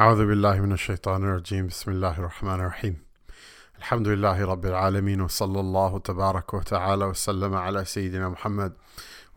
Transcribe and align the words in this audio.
أعوذ 0.00 0.26
بالله 0.26 0.60
من 0.60 0.72
الشيطان 0.72 1.24
الرجيم. 1.24 1.66
بسم 1.66 1.90
الله 1.90 2.18
الرحمن 2.18 2.54
الرحيم. 2.54 2.96
الحمد 3.78 4.08
لله 4.08 4.44
رب 4.44 4.66
العالمين 4.66 5.20
وصلى 5.20 5.60
الله 5.60 5.98
تبارك 5.98 6.54
وتعالى 6.54 7.04
وسلم 7.04 7.54
على 7.54 7.84
سيدنا 7.84 8.28
محمد 8.28 8.72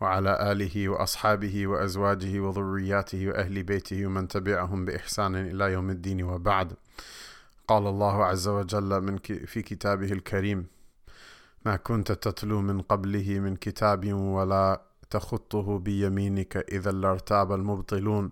وعلى 0.00 0.52
آله 0.52 0.88
وأصحابه 0.88 1.66
وأزواجه 1.66 2.40
وذرياته 2.40 3.28
وأهل 3.28 3.62
بيته 3.62 4.06
ومن 4.06 4.28
تبعهم 4.28 4.84
بإحسان 4.84 5.36
إلى 5.36 5.72
يوم 5.72 5.90
الدين 5.90 6.22
وبعد. 6.22 6.72
قال 7.68 7.86
الله 7.86 8.24
عز 8.24 8.48
وجل 8.48 9.00
من 9.00 9.18
في 9.46 9.62
كتابه 9.62 10.12
الكريم 10.12 10.66
ما 11.66 11.76
كنت 11.76 12.12
تتلو 12.12 12.60
من 12.60 12.80
قبله 12.80 13.40
من 13.40 13.56
كتاب 13.56 14.12
ولا 14.12 14.82
تخطه 15.10 15.78
بيمينك 15.78 16.56
إذا 16.56 16.92
لارتاب 16.92 17.52
المبطلون 17.52 18.30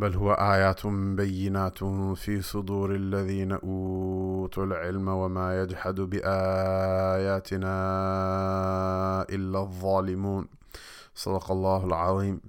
بل 0.00 0.16
هو 0.16 0.32
آيات 0.32 0.86
بينات 0.86 1.84
في 2.14 2.42
صدور 2.42 2.94
الذين 2.94 3.52
أوتوا 3.52 4.64
العلم 4.64 5.08
وما 5.08 5.62
يجحد 5.62 5.94
بآياتنا 6.00 7.72
إلا 9.30 9.60
الظالمون 9.60 10.48
صدق 11.14 11.50
الله 11.50 11.84
العظيم 11.84 12.40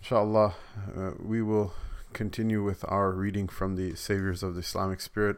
Inshallah, 0.00 0.54
uh, 0.96 1.10
we 1.20 1.42
will 1.42 1.72
continue 2.12 2.62
with 2.62 2.84
our 2.88 3.10
reading 3.10 3.48
from 3.48 3.74
the 3.74 3.96
Saviors 3.96 4.42
of 4.44 4.54
the 4.54 4.60
Islamic 4.60 5.00
Spirit 5.00 5.36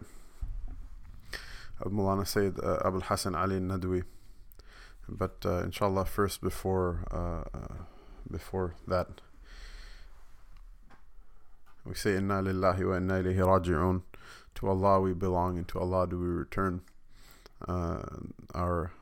of 1.81 1.91
Mulana 1.91 2.27
Sayyid 2.27 2.61
uh, 2.63 2.77
Abul 2.85 3.01
Hassan 3.01 3.35
Ali 3.35 3.59
Nadwi. 3.59 4.05
But 5.09 5.37
uh, 5.45 5.63
inshallah, 5.65 6.05
first 6.05 6.41
before 6.43 7.01
uh, 7.11 7.43
uh, 7.59 7.85
before 8.31 8.75
that, 8.87 9.09
we 11.91 11.97
say 11.97 12.15
Inna 12.17 12.41
lillahi 12.41 12.89
wa 12.89 12.97
inna 12.97 13.15
ilayhi 13.15 13.39
raji'un. 13.39 14.03
To 14.55 14.69
Allah 14.69 15.01
we 15.01 15.13
belong 15.13 15.59
and 15.59 15.67
to 15.69 15.81
Allah 15.81 16.07
do 16.07 16.19
we 16.19 16.27
return. 16.27 16.83
Uh, 17.67 18.03
our 18.55 18.93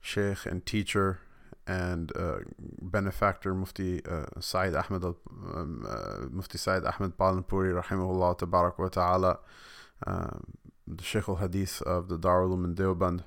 Sheikh 0.00 0.46
and 0.46 0.64
teacher 0.64 1.20
and 1.66 2.10
uh, 2.16 2.38
benefactor 2.58 3.54
Mufti 3.54 4.02
uh, 4.06 4.26
Said 4.40 4.74
Ahmed 4.74 5.04
um, 5.04 5.86
uh, 5.88 6.26
Mufti 6.30 6.58
Said 6.58 6.84
Ahmed 6.84 7.16
Palanpuri 7.16 7.80
rahimahullah 7.80 8.38
tabarak 8.38 8.78
wa 8.78 8.88
ta'ala 8.88 9.38
uh, 10.06 10.38
the 10.86 11.04
Sheikh 11.04 11.28
al-Hadith 11.28 11.80
of 11.82 12.08
the 12.08 12.18
Darul 12.18 12.52
Umm 12.52 12.74
Deoband 12.74 13.24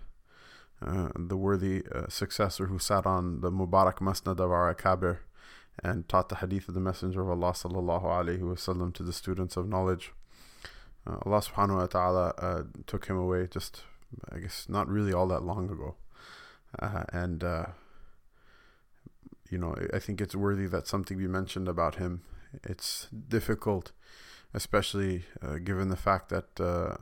uh, 0.86 1.10
the 1.16 1.38
worthy 1.38 1.84
uh, 1.94 2.08
successor 2.10 2.68
who 2.68 2.78
sat 2.78 3.06
on 3.06 3.42
the 3.42 3.52
Mubarak 3.52 3.98
Masnad 4.00 4.40
of 4.40 4.52
our 4.52 4.74
Akabir 4.74 5.20
and 5.84 6.08
taught 6.08 6.30
the 6.30 6.38
hadith 6.38 6.68
of 6.68 6.74
the 6.74 6.80
Messenger 6.80 7.22
of 7.22 7.30
Allah 7.30 7.52
sallallahu 7.52 8.04
alaihi 8.04 8.40
wasallam 8.40 8.94
to 8.96 9.04
the 9.04 9.14
students 9.14 9.58
of 9.58 9.68
knowledge. 9.68 10.12
Uh, 11.06 11.18
Allah 11.26 11.42
subhanahu 11.42 11.78
wa 11.78 11.86
ta'ala 11.86 12.34
uh, 12.38 12.64
took 12.86 13.08
him 13.08 13.18
away 13.18 13.48
just, 13.50 13.84
I 14.32 14.40
guess, 14.40 14.68
not 14.68 14.90
really 14.90 15.14
all 15.14 15.28
that 15.28 15.44
long 15.44 15.70
ago. 15.70 15.96
Uh, 16.80 17.04
and, 17.14 17.44
uh, 17.44 17.66
you 19.50 19.58
know, 19.58 19.76
I 19.94 20.00
think 20.00 20.20
it's 20.20 20.36
worthy 20.36 20.68
that 20.68 20.88
something 20.88 21.18
be 21.18 21.28
mentioned 21.28 21.68
about 21.68 21.96
him. 21.96 22.24
It's 22.64 23.08
difficult, 23.30 23.92
especially 24.54 25.24
uh, 25.42 25.58
given 25.58 25.90
the 25.90 25.96
fact 25.96 26.30
that 26.30 26.60
uh, 26.60 26.96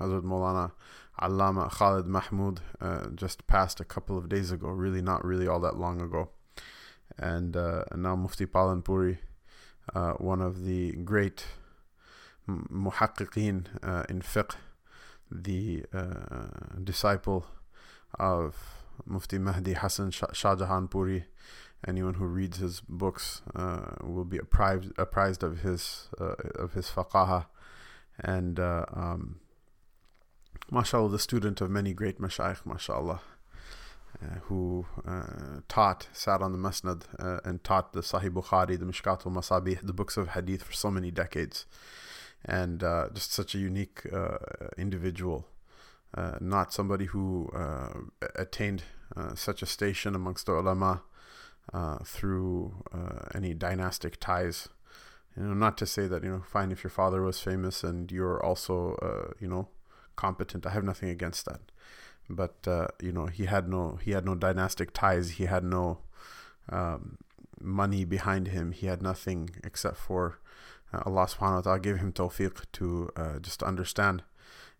Hazrat 0.00 0.22
Maulana 0.22 0.72
Allama 1.20 1.70
Khalid 1.70 2.06
Mahmoud 2.06 2.60
just 3.16 3.46
passed 3.46 3.80
a 3.80 3.84
couple 3.84 4.18
of 4.18 4.28
days 4.28 4.52
ago, 4.52 4.68
really 4.68 5.02
not 5.02 5.24
really 5.24 5.48
all 5.48 5.60
that 5.60 5.76
long 5.76 6.00
ago 6.00 6.30
and 7.18 7.56
uh, 7.56 7.84
now 7.94 8.16
Mufti 8.16 8.46
Palanpuri, 8.46 9.18
uh, 9.94 10.12
one 10.12 10.40
of 10.40 10.64
the 10.64 10.92
great 10.92 11.44
muhaqqiqeen 12.48 13.66
uh, 13.82 14.04
in 14.08 14.22
fiqh, 14.22 14.54
the 15.30 15.84
uh, 15.92 16.78
disciple 16.82 17.46
of 18.18 18.56
Mufti 19.04 19.38
Mahdi 19.38 19.74
Hassan 19.74 20.10
Shahjahan 20.10 20.90
Puri. 20.90 21.24
Anyone 21.86 22.14
who 22.14 22.24
reads 22.24 22.58
his 22.58 22.80
books 22.80 23.42
uh, 23.54 23.92
will 24.02 24.24
be 24.24 24.38
apprised, 24.38 24.92
apprised 24.98 25.44
of 25.44 25.60
his 25.60 26.08
uh, 26.20 26.34
of 26.56 26.72
his 26.72 26.86
faqaha, 26.88 27.46
and 28.18 28.58
um, 28.58 29.38
mashallah, 30.72 31.10
the 31.10 31.20
student 31.20 31.60
of 31.60 31.70
many 31.70 31.92
great 31.92 32.20
mashayikh, 32.20 32.66
mashallah. 32.66 33.20
Uh, 34.20 34.40
who 34.46 34.84
uh, 35.06 35.60
taught, 35.68 36.08
sat 36.12 36.42
on 36.42 36.50
the 36.50 36.58
Masnad 36.58 37.02
uh, 37.20 37.38
and 37.44 37.62
taught 37.62 37.92
the 37.92 38.00
Sahih 38.00 38.30
Bukhari, 38.30 38.76
the 38.76 38.84
Mishkat 38.84 39.24
al 39.24 39.30
Masabih, 39.30 39.78
the 39.80 39.92
books 39.92 40.16
of 40.16 40.30
Hadith 40.30 40.64
for 40.64 40.72
so 40.72 40.90
many 40.90 41.12
decades. 41.12 41.66
And 42.44 42.82
uh, 42.82 43.10
just 43.14 43.32
such 43.32 43.54
a 43.54 43.58
unique 43.58 44.12
uh, 44.12 44.38
individual. 44.76 45.46
not 46.40 46.72
somebody 46.72 47.04
who 47.04 47.48
attained 48.34 48.82
such 49.34 49.62
a 49.62 49.66
station 49.66 50.16
amongst 50.16 50.46
the 50.46 50.52
ulama 50.52 51.02
through 52.04 52.74
any 53.34 53.54
dynastic 53.54 54.18
ties. 54.18 54.68
You 55.36 55.44
know, 55.44 55.54
not 55.54 55.78
to 55.78 55.86
say 55.86 56.08
that, 56.08 56.24
you 56.24 56.30
know, 56.30 56.42
fine 56.44 56.72
if 56.72 56.82
your 56.82 56.90
father 56.90 57.22
was 57.22 57.38
famous 57.40 57.84
and 57.84 58.10
you're 58.10 58.42
also, 58.44 58.76
you 59.38 59.46
know, 59.46 59.68
competent. 60.16 60.66
I 60.66 60.70
have 60.70 60.84
nothing 60.84 61.08
against 61.08 61.44
that 61.44 61.60
but 62.28 62.56
uh, 62.66 62.88
you 63.00 63.12
know 63.12 63.26
he 63.26 63.46
had 63.46 63.68
no 63.68 63.98
he 64.02 64.12
had 64.12 64.24
no 64.24 64.34
dynastic 64.34 64.92
ties. 64.92 65.32
He 65.32 65.46
had 65.46 65.64
no 65.64 65.98
um, 66.68 67.18
money 67.60 68.04
behind 68.04 68.48
him. 68.48 68.72
He 68.72 68.86
had 68.86 69.02
nothing 69.02 69.50
except 69.64 69.96
for 69.96 70.38
uh, 70.92 71.02
Allah 71.06 71.26
subhanahu 71.26 71.56
wa 71.56 71.60
ta'ala 71.62 71.80
gave 71.80 71.96
him 71.98 72.12
tawfiq 72.12 72.64
to 72.72 73.10
uh, 73.16 73.38
just 73.40 73.62
understand 73.62 74.22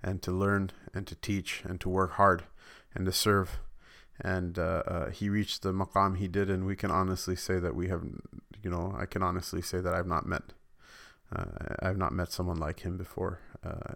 and 0.03 0.23
to 0.23 0.33
learn 0.33 0.71
and 0.95 1.07
to 1.07 1.15
teach 1.17 1.63
and 1.65 1.81
to 1.81 1.89
work 1.89 2.13
hard 2.13 2.45
and 2.95 3.07
to 3.07 3.13
serve. 3.13 3.59
And 4.21 4.59
uh, 4.59 4.83
uh, 4.87 5.11
he 5.11 5.29
reached 5.29 5.63
the 5.63 5.73
maqam 5.73 6.17
he 6.17 6.29
did. 6.29 6.51
And 6.51 6.67
we 6.67 6.77
can 6.77 6.91
honestly 6.91 7.37
say 7.37 7.59
that 7.61 7.75
we 7.75 7.89
have 7.89 8.03
you 8.63 8.71
know 8.71 8.95
I 8.99 9.07
can 9.07 9.23
honestly 9.23 9.63
say 9.63 9.81
that 9.81 9.95
I've 9.95 10.07
not 10.07 10.27
met 10.27 10.43
uh, 11.35 11.45
I've 11.81 11.99
not 11.99 12.13
met 12.13 12.33
someone 12.33 12.57
like 12.57 12.81
him 12.81 12.97
before. 12.97 13.41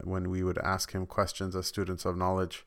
When 0.05 0.29
we 0.29 0.43
would 0.43 0.59
ask 0.59 0.93
him 0.93 1.07
questions 1.07 1.57
as 1.57 1.67
students 1.67 2.05
of 2.05 2.15
knowledge 2.15 2.67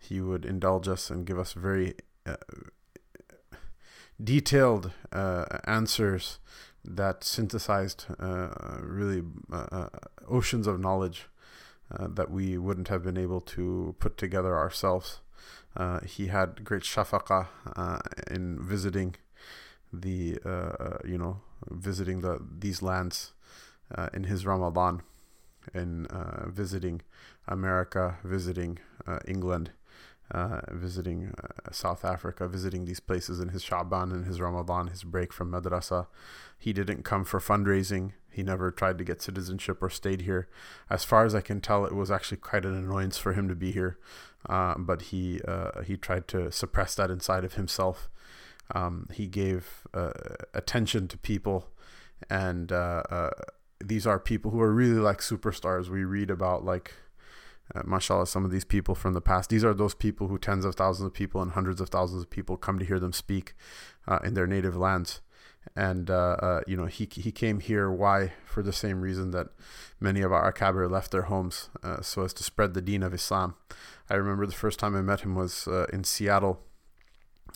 he 0.00 0.20
would 0.20 0.44
indulge 0.44 0.88
us 0.88 1.10
and 1.10 1.26
give 1.26 1.38
us 1.38 1.52
very 1.52 1.94
uh, 2.26 2.36
detailed 4.22 4.92
uh, 5.12 5.44
answers 5.64 6.38
that 6.84 7.24
synthesized 7.24 8.06
uh, 8.18 8.48
really 8.80 9.22
uh, 9.52 9.66
uh, 9.70 9.88
oceans 10.28 10.66
of 10.66 10.80
knowledge 10.80 11.26
uh, 11.90 12.06
that 12.08 12.30
we 12.30 12.56
wouldn't 12.56 12.88
have 12.88 13.02
been 13.02 13.18
able 13.18 13.40
to 13.40 13.94
put 13.98 14.16
together 14.16 14.56
ourselves. 14.56 15.20
he 16.06 16.28
had 16.28 16.64
great 16.64 16.82
shafaqa 16.82 17.48
in 18.30 18.58
visiting 18.60 19.16
the, 19.92 20.38
you 21.04 21.18
know, 21.18 21.40
visiting 21.68 22.20
the 22.20 22.38
these 22.58 22.82
lands 22.82 23.32
in 24.14 24.24
his 24.24 24.46
Ramadan, 24.46 25.02
in 25.74 26.06
visiting 26.46 27.02
America, 27.46 28.18
visiting 28.24 28.78
England, 29.26 29.72
uh, 30.30 30.60
visiting 30.70 31.34
uh, 31.42 31.70
South 31.72 32.04
Africa, 32.04 32.46
visiting 32.46 32.84
these 32.84 33.00
places 33.00 33.40
in 33.40 33.48
his 33.48 33.64
Sha'ban 33.64 34.12
and 34.12 34.26
his 34.26 34.40
Ramadan, 34.40 34.88
his 34.88 35.02
break 35.02 35.32
from 35.32 35.50
madrasa. 35.50 36.06
He 36.58 36.72
didn't 36.72 37.02
come 37.02 37.24
for 37.24 37.40
fundraising. 37.40 38.12
He 38.30 38.42
never 38.42 38.70
tried 38.70 38.98
to 38.98 39.04
get 39.04 39.20
citizenship 39.20 39.82
or 39.82 39.90
stayed 39.90 40.22
here. 40.22 40.48
As 40.88 41.04
far 41.04 41.24
as 41.24 41.34
I 41.34 41.40
can 41.40 41.60
tell, 41.60 41.84
it 41.84 41.94
was 41.94 42.10
actually 42.10 42.36
quite 42.38 42.64
an 42.64 42.76
annoyance 42.76 43.18
for 43.18 43.32
him 43.32 43.48
to 43.48 43.56
be 43.56 43.72
here, 43.72 43.98
uh, 44.48 44.74
but 44.78 45.02
he 45.02 45.40
uh, 45.48 45.82
he 45.82 45.96
tried 45.96 46.28
to 46.28 46.52
suppress 46.52 46.94
that 46.94 47.10
inside 47.10 47.44
of 47.44 47.54
himself. 47.54 48.08
Um, 48.72 49.08
he 49.12 49.26
gave 49.26 49.86
uh, 49.92 50.12
attention 50.54 51.08
to 51.08 51.18
people, 51.18 51.70
and 52.28 52.72
these 53.82 54.06
are 54.06 54.20
people 54.20 54.50
who 54.50 54.60
are 54.60 54.72
really 54.72 55.00
like 55.00 55.18
superstars. 55.18 55.88
We 55.88 56.04
read 56.04 56.30
about 56.30 56.64
like 56.64 56.94
uh, 57.74 57.82
mashallah, 57.84 58.26
some 58.26 58.44
of 58.44 58.50
these 58.50 58.64
people 58.64 58.94
from 58.94 59.14
the 59.14 59.20
past, 59.20 59.50
these 59.50 59.64
are 59.64 59.74
those 59.74 59.94
people 59.94 60.28
who 60.28 60.38
tens 60.38 60.64
of 60.64 60.74
thousands 60.74 61.06
of 61.06 61.14
people 61.14 61.40
and 61.40 61.52
hundreds 61.52 61.80
of 61.80 61.88
thousands 61.88 62.22
of 62.22 62.30
people 62.30 62.56
come 62.56 62.78
to 62.78 62.84
hear 62.84 62.98
them 62.98 63.12
speak 63.12 63.54
uh, 64.08 64.18
in 64.24 64.34
their 64.34 64.46
native 64.46 64.76
lands. 64.76 65.20
And, 65.76 66.10
uh, 66.10 66.36
uh 66.40 66.60
you 66.66 66.76
know, 66.76 66.86
he, 66.86 67.06
he 67.12 67.30
came 67.30 67.60
here. 67.60 67.90
Why? 67.90 68.32
For 68.46 68.62
the 68.62 68.72
same 68.72 69.02
reason 69.02 69.30
that 69.32 69.48
many 70.00 70.22
of 70.22 70.32
our 70.32 70.50
Akabir 70.50 70.90
left 70.90 71.10
their 71.10 71.22
homes, 71.22 71.68
uh, 71.82 72.00
so 72.00 72.24
as 72.24 72.32
to 72.34 72.42
spread 72.42 72.74
the 72.74 72.80
deen 72.80 73.02
of 73.02 73.12
Islam. 73.12 73.54
I 74.08 74.14
remember 74.14 74.46
the 74.46 74.52
first 74.52 74.78
time 74.78 74.96
I 74.96 75.02
met 75.02 75.20
him 75.20 75.34
was 75.34 75.68
uh, 75.68 75.86
in 75.92 76.04
Seattle, 76.04 76.60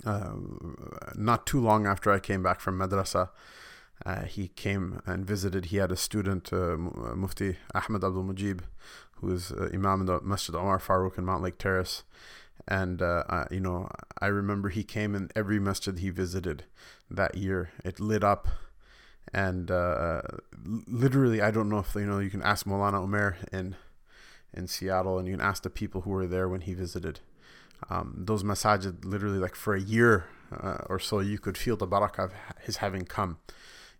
not 0.05 1.47
too 1.47 1.61
long 1.61 1.87
after 1.87 2.13
I 2.13 2.19
came 2.19 2.43
back 2.43 2.61
from 2.61 2.79
madrasa. 2.79 3.31
Uh, 4.05 4.23
he 4.25 4.49
came 4.49 5.01
and 5.07 5.25
visited. 5.25 5.67
He 5.67 5.77
had 5.79 5.93
a 5.93 5.97
student, 5.97 6.53
uh, 6.53 6.77
Mufti 6.77 7.57
Ahmed 7.75 8.05
Abdul 8.05 8.25
Mujib, 8.25 8.61
who 9.25 9.33
is 9.35 9.53
uh, 9.53 9.71
Imam 9.73 10.01
in 10.01 10.07
the 10.07 10.21
Masjid 10.21 10.55
Omar 10.55 10.79
Farouk 10.79 11.19
in 11.19 11.25
Mountlake 11.25 11.59
Terrace. 11.59 12.03
And, 12.67 13.03
uh, 13.03 13.45
you 13.51 13.61
know, 13.61 13.91
I 14.19 14.27
remember 14.27 14.69
he 14.69 14.85
came 14.85 15.15
in 15.15 15.31
every 15.37 15.59
masjid 15.59 15.99
he 15.99 16.11
visited 16.11 16.65
that 17.11 17.37
year. 17.37 17.71
It 17.85 18.01
lit 18.01 18.25
up 18.25 18.49
and 19.35 19.71
uh, 19.71 20.23
literally, 20.87 21.43
I 21.43 21.51
don't 21.51 21.69
know 21.69 21.79
if 21.79 21.95
you 21.95 22.07
know. 22.07 22.21
You 22.21 22.31
can 22.31 22.43
ask 22.43 22.67
Molana 22.67 23.03
Omer 23.03 23.37
in 23.53 23.75
in 24.53 24.69
Seattle, 24.69 25.19
and 25.19 25.27
you 25.27 25.35
can 25.35 25.45
ask 25.45 25.63
the 25.63 25.71
people 25.71 26.03
who 26.03 26.11
were 26.11 26.27
there 26.27 26.49
when 26.49 26.61
he 26.61 26.75
visited. 26.75 27.21
Um, 27.91 28.15
those 28.17 28.45
masajid, 28.45 29.05
literally, 29.05 29.39
like 29.39 29.57
for 29.57 29.75
a 29.75 29.81
year 29.81 30.27
uh, 30.53 30.79
or 30.89 30.99
so, 31.01 31.19
you 31.19 31.39
could 31.39 31.59
feel 31.59 31.77
the 31.77 31.89
barakah 31.89 32.27
of 32.27 32.33
his 32.63 32.77
having 32.77 33.05
come. 33.05 33.39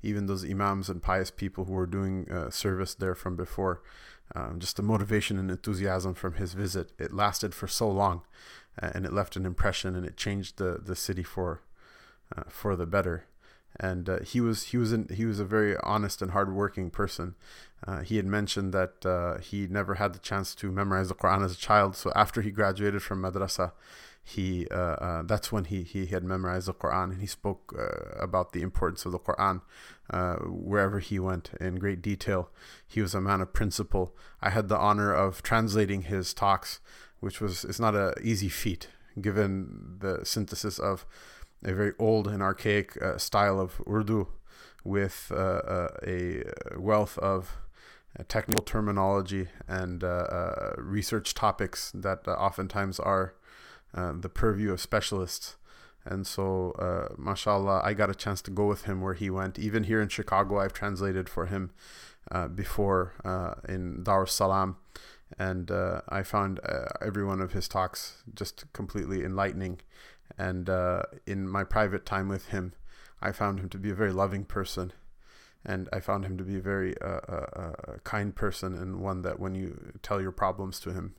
Even 0.03 0.27
those 0.27 0.45
imams 0.45 0.89
and 0.89 1.03
pious 1.03 1.31
people 1.31 1.65
who 1.65 1.73
were 1.73 1.87
doing 1.87 2.31
uh, 2.31 2.51
service 2.51 2.95
there 2.95 3.15
from 3.15 3.37
before, 3.37 3.83
um, 4.35 4.59
just 4.59 4.77
the 4.77 4.83
motivation 4.83 5.39
and 5.39 5.51
enthusiasm 5.51 6.15
from 6.15 6.35
his 6.35 6.55
visit. 6.55 6.93
It 6.99 7.13
lasted 7.13 7.55
for 7.55 7.69
so 7.69 7.91
long, 7.91 8.23
uh, 8.81 8.91
and 8.95 9.05
it 9.05 9.13
left 9.13 9.37
an 9.37 9.47
impression, 9.47 9.95
and 9.95 10.07
it 10.07 10.17
changed 10.17 10.59
the 10.59 10.81
the 10.83 10.97
city 10.97 11.23
for 11.23 11.63
uh, 12.37 12.45
for 12.49 12.77
the 12.77 12.87
better 12.87 13.27
and 13.79 14.09
uh, 14.09 14.21
he 14.21 14.41
was 14.41 14.65
he 14.65 14.77
was 14.77 14.95
he 15.13 15.25
was 15.25 15.41
a 15.41 15.45
very 15.45 15.77
honest 15.79 16.23
and 16.23 16.31
hardworking 16.31 16.91
person. 16.91 17.35
Uh, 17.87 18.01
he 18.01 18.17
had 18.17 18.27
mentioned 18.27 18.73
that 18.73 19.05
uh, 19.05 19.39
he 19.39 19.67
never 19.67 19.95
had 19.95 20.15
the 20.15 20.19
chance 20.19 20.55
to 20.55 20.71
memorize 20.71 21.09
the 21.09 21.15
Quran 21.15 21.45
as 21.45 21.53
a 21.53 21.57
child. 21.57 21.97
So 21.97 22.13
after 22.15 22.41
he 22.41 22.51
graduated 22.51 23.03
from 23.03 23.23
madrasa, 23.23 23.73
he 24.23 24.67
uh, 24.71 25.23
that's 25.25 25.51
when 25.51 25.65
he, 25.65 25.83
he 25.83 26.07
had 26.07 26.25
memorized 26.25 26.69
the 26.69 26.75
Quran 26.75 27.13
and 27.13 27.21
he 27.21 27.27
spoke 27.27 27.75
about 28.19 28.53
the 28.53 28.63
importance 28.63 29.05
of 29.05 29.13
the 29.13 29.19
Quran 29.19 29.61
wherever 30.11 30.99
he 30.99 31.19
went 31.19 31.51
in 31.61 31.77
great 31.77 32.03
detail. 32.03 32.51
He 32.87 33.01
was 33.01 33.15
a 33.15 33.21
man 33.21 33.41
of 33.41 33.53
principle. 33.53 34.17
I 34.41 34.51
had 34.51 34.69
the 34.69 34.79
honor 34.79 35.13
of 35.13 35.43
translating 35.43 36.03
his 36.03 36.35
talks, 36.35 36.81
which 37.21 37.41
was 37.41 37.65
it's 37.65 37.81
not 37.81 37.95
an 37.95 38.15
easy 38.23 38.49
feat 38.49 38.89
given 39.21 39.97
the 40.01 40.25
synthesis 40.25 40.79
of 40.79 41.07
a 41.65 41.73
very 41.73 41.93
old 41.99 42.29
and 42.29 42.43
archaic 42.43 43.01
uh, 43.01 43.19
style 43.19 43.59
of 43.59 43.81
Urdu 43.89 44.29
with 44.85 45.33
uh, 45.35 45.37
uh 45.37 45.89
a 46.07 46.45
wealth 46.77 47.17
of 47.19 47.57
uh, 48.19 48.23
technical 48.29 48.63
terminology 48.63 49.49
and 49.67 50.05
uh, 50.05 50.73
research 50.77 51.35
topics 51.35 51.91
that 51.95 52.29
oftentimes 52.29 53.01
are 53.01 53.35
the 53.95 54.29
purview 54.29 54.73
of 54.73 54.81
specialists. 54.81 55.57
And 56.05 56.27
so, 56.27 56.73
uh, 56.73 57.15
mashallah, 57.17 57.81
I 57.83 57.95
got 57.95 58.11
a 58.11 58.15
chance 58.15 58.43
to 58.43 58.51
go 58.51 58.67
with 58.67 58.85
him 58.85 59.01
where 59.01 59.15
he 59.15 59.31
went. 59.31 59.59
Even 59.59 59.85
here 59.85 60.03
in 60.03 60.09
Chicago, 60.09 60.59
I've 60.59 60.75
translated 60.75 61.29
for 61.29 61.47
him 61.47 61.71
uh, 62.31 62.49
before 62.49 63.15
uh, 63.25 63.55
in 63.69 64.03
Dar 64.03 64.25
es 64.25 64.33
Salaam. 64.33 64.77
And 65.39 65.71
I 66.09 66.23
found 66.23 66.61
every 67.01 67.25
one 67.25 67.41
of 67.41 67.53
his 67.53 67.67
talks 67.67 68.23
just 68.35 68.73
completely 68.73 69.25
enlightening 69.25 69.81
and 70.39 70.69
uh, 70.69 71.03
in 71.27 71.49
my 71.49 71.65
private 71.65 72.05
time 72.05 72.29
with 72.29 72.49
him, 72.49 72.75
I 73.21 73.33
found 73.33 73.61
him 73.61 73.69
to 73.71 73.79
be 73.79 73.91
a 73.91 73.95
very 73.95 74.13
loving 74.13 74.45
person. 74.45 74.93
And 75.65 75.89
I 75.93 76.01
found 76.01 76.27
him 76.27 76.37
to 76.39 76.45
be 76.45 76.57
a 76.57 76.61
very 76.61 76.95
uh, 77.01 77.21
uh, 77.27 77.47
uh 77.55 77.97
kind 78.05 78.35
person 78.35 78.75
and 78.75 79.01
one 79.01 79.23
that 79.23 79.41
when 79.41 79.55
you 79.55 79.93
tell 80.03 80.21
your 80.21 80.33
problems 80.33 80.79
to 80.81 80.93
him, 80.93 81.15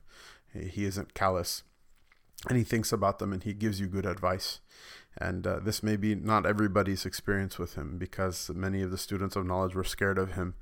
he 0.54 0.84
isn't 0.84 1.14
callous. 1.14 1.64
And 2.48 2.56
he 2.56 2.64
thinks 2.64 2.92
about 2.92 3.18
them 3.18 3.32
and 3.32 3.42
he 3.42 3.54
gives 3.54 3.80
you 3.80 3.86
good 3.86 4.06
advice. 4.06 4.60
And 5.18 5.46
uh, 5.46 5.60
this 5.60 5.82
may 5.82 5.96
be 5.96 6.14
not 6.14 6.44
everybody's 6.44 7.06
experience 7.06 7.58
with 7.58 7.74
him 7.74 7.96
because 7.96 8.50
many 8.54 8.82
of 8.82 8.90
the 8.90 8.98
students 8.98 9.34
of 9.34 9.46
knowledge 9.46 9.74
were 9.74 9.84
scared 9.84 10.18
of 10.18 10.32
him. 10.32 10.54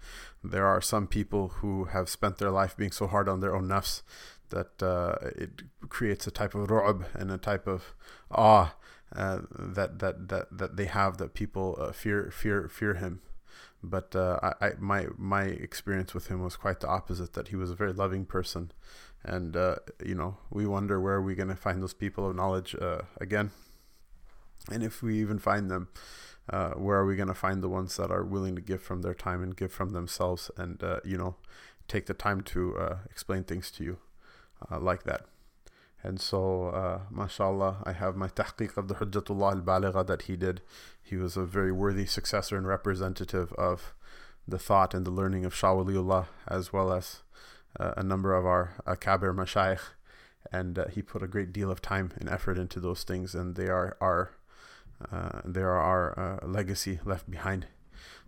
There 0.45 0.67
are 0.67 0.81
some 0.81 1.09
people 1.09 1.49
who 1.49 1.87
have 1.87 2.09
spent 2.09 2.39
their 2.39 2.53
life 2.53 2.77
being 2.77 2.93
so 2.93 3.09
hard 3.09 3.29
on 3.29 3.41
their 3.41 3.55
own 3.55 3.67
nafs 3.67 4.03
that 4.51 4.81
uh, 4.81 5.17
it 5.37 5.63
creates 5.89 6.27
a 6.27 6.31
type 6.31 6.55
of 6.55 6.69
ru'b 6.69 7.05
and 7.15 7.33
a 7.33 7.39
type 7.39 7.67
of 7.67 7.95
awe 8.31 8.75
uh, 9.15 9.41
that, 9.51 9.99
that 9.99 10.29
that 10.29 10.59
that 10.59 10.77
they 10.77 10.87
have 10.87 11.19
that 11.19 11.35
people 11.35 11.77
uh, 11.81 11.93
fear 11.93 12.31
fear 12.33 12.69
fear 12.69 12.95
him. 12.95 13.21
But 13.91 14.17
uh, 14.17 14.39
I, 14.43 14.67
I, 14.67 14.73
my 14.79 15.07
my 15.17 15.45
experience 15.45 16.15
with 16.15 16.29
him 16.29 16.43
was 16.43 16.57
quite 16.57 16.81
the 16.81 16.89
opposite. 16.89 17.33
That 17.35 17.49
he 17.49 17.57
was 17.57 17.71
a 17.71 17.75
very 17.75 17.93
loving 17.93 18.25
person, 18.25 18.73
and 19.23 19.57
uh, 19.57 19.77
you 20.05 20.15
know 20.15 20.39
we 20.51 20.67
wonder 20.67 21.01
where 21.01 21.15
are 21.15 21.23
we 21.23 21.35
going 21.35 21.49
to 21.49 21.57
find 21.57 21.83
those 21.83 21.95
people 21.95 22.29
of 22.29 22.37
knowledge 22.37 22.75
uh, 22.81 23.03
again, 23.21 23.51
and 24.71 24.83
if 24.83 25.03
we 25.03 25.21
even 25.21 25.39
find 25.39 25.71
them. 25.71 25.89
where 26.77 26.99
are 26.99 27.07
we 27.07 27.17
going 27.17 27.29
to 27.29 27.35
find 27.35 27.63
the 27.63 27.69
ones 27.69 27.97
that 27.97 28.11
are 28.11 28.25
willing 28.25 28.55
to 28.55 28.61
give 28.61 28.83
from 28.83 29.03
their 29.03 29.15
time 29.15 29.43
and 29.43 29.57
give 29.57 29.73
from 29.73 29.91
themselves 29.91 30.51
and 30.57 30.83
you 31.05 31.17
know 31.17 31.37
take 31.89 32.07
the 32.07 32.15
time 32.15 32.41
to 32.43 32.59
explain 33.11 33.45
things 33.45 33.71
to 33.71 33.85
you 33.85 33.97
uh, 34.71 34.79
like 34.79 35.05
that. 35.05 35.27
And 36.05 36.21
so, 36.21 36.67
uh, 36.67 37.01
mashallah, 37.11 37.79
I 37.85 37.93
have 37.93 38.15
my 38.15 38.29
tahqiq 38.29 38.77
of 38.77 38.89
the 38.89 38.97
Hujjatullah 38.97 39.53
al-Baligha 39.53 40.07
that 40.07 40.23
he 40.23 40.37
did. 40.37 40.61
He 41.03 41.17
was 41.17 41.39
a 41.39 41.47
very 41.47 41.73
worthy 41.73 42.05
successor 42.05 42.59
and 42.59 42.67
representative 42.67 43.55
of 43.55 43.95
the 44.47 44.59
thought 44.59 44.93
and 44.93 45.07
the 45.07 45.11
learning 45.11 45.47
of 45.47 45.55
Shah 45.55 45.75
Waliullah, 45.75 46.27
as 46.47 46.75
well 46.75 46.93
as 46.93 47.23
uh, 47.81 47.95
a 47.97 48.03
number 48.03 48.35
of 48.35 48.45
our 48.45 48.75
akabir 48.87 49.35
mashayikh. 49.35 49.81
And 50.53 50.79
uh, 50.79 50.89
he 50.89 51.01
put 51.01 51.23
a 51.23 51.27
great 51.27 51.55
deal 51.55 51.71
of 51.71 51.81
time 51.81 52.13
and 52.21 52.29
effort 52.29 52.59
into 52.59 52.81
those 52.81 53.03
things, 53.03 53.35
and 53.35 53.57
they 53.57 53.69
are 53.69 53.97
our, 53.99 54.33
uh, 55.11 55.41
they 55.43 55.63
are 55.63 55.79
our 55.79 56.41
uh, 56.43 56.47
legacy 56.47 57.01
left 57.07 57.31
behind. 57.31 57.67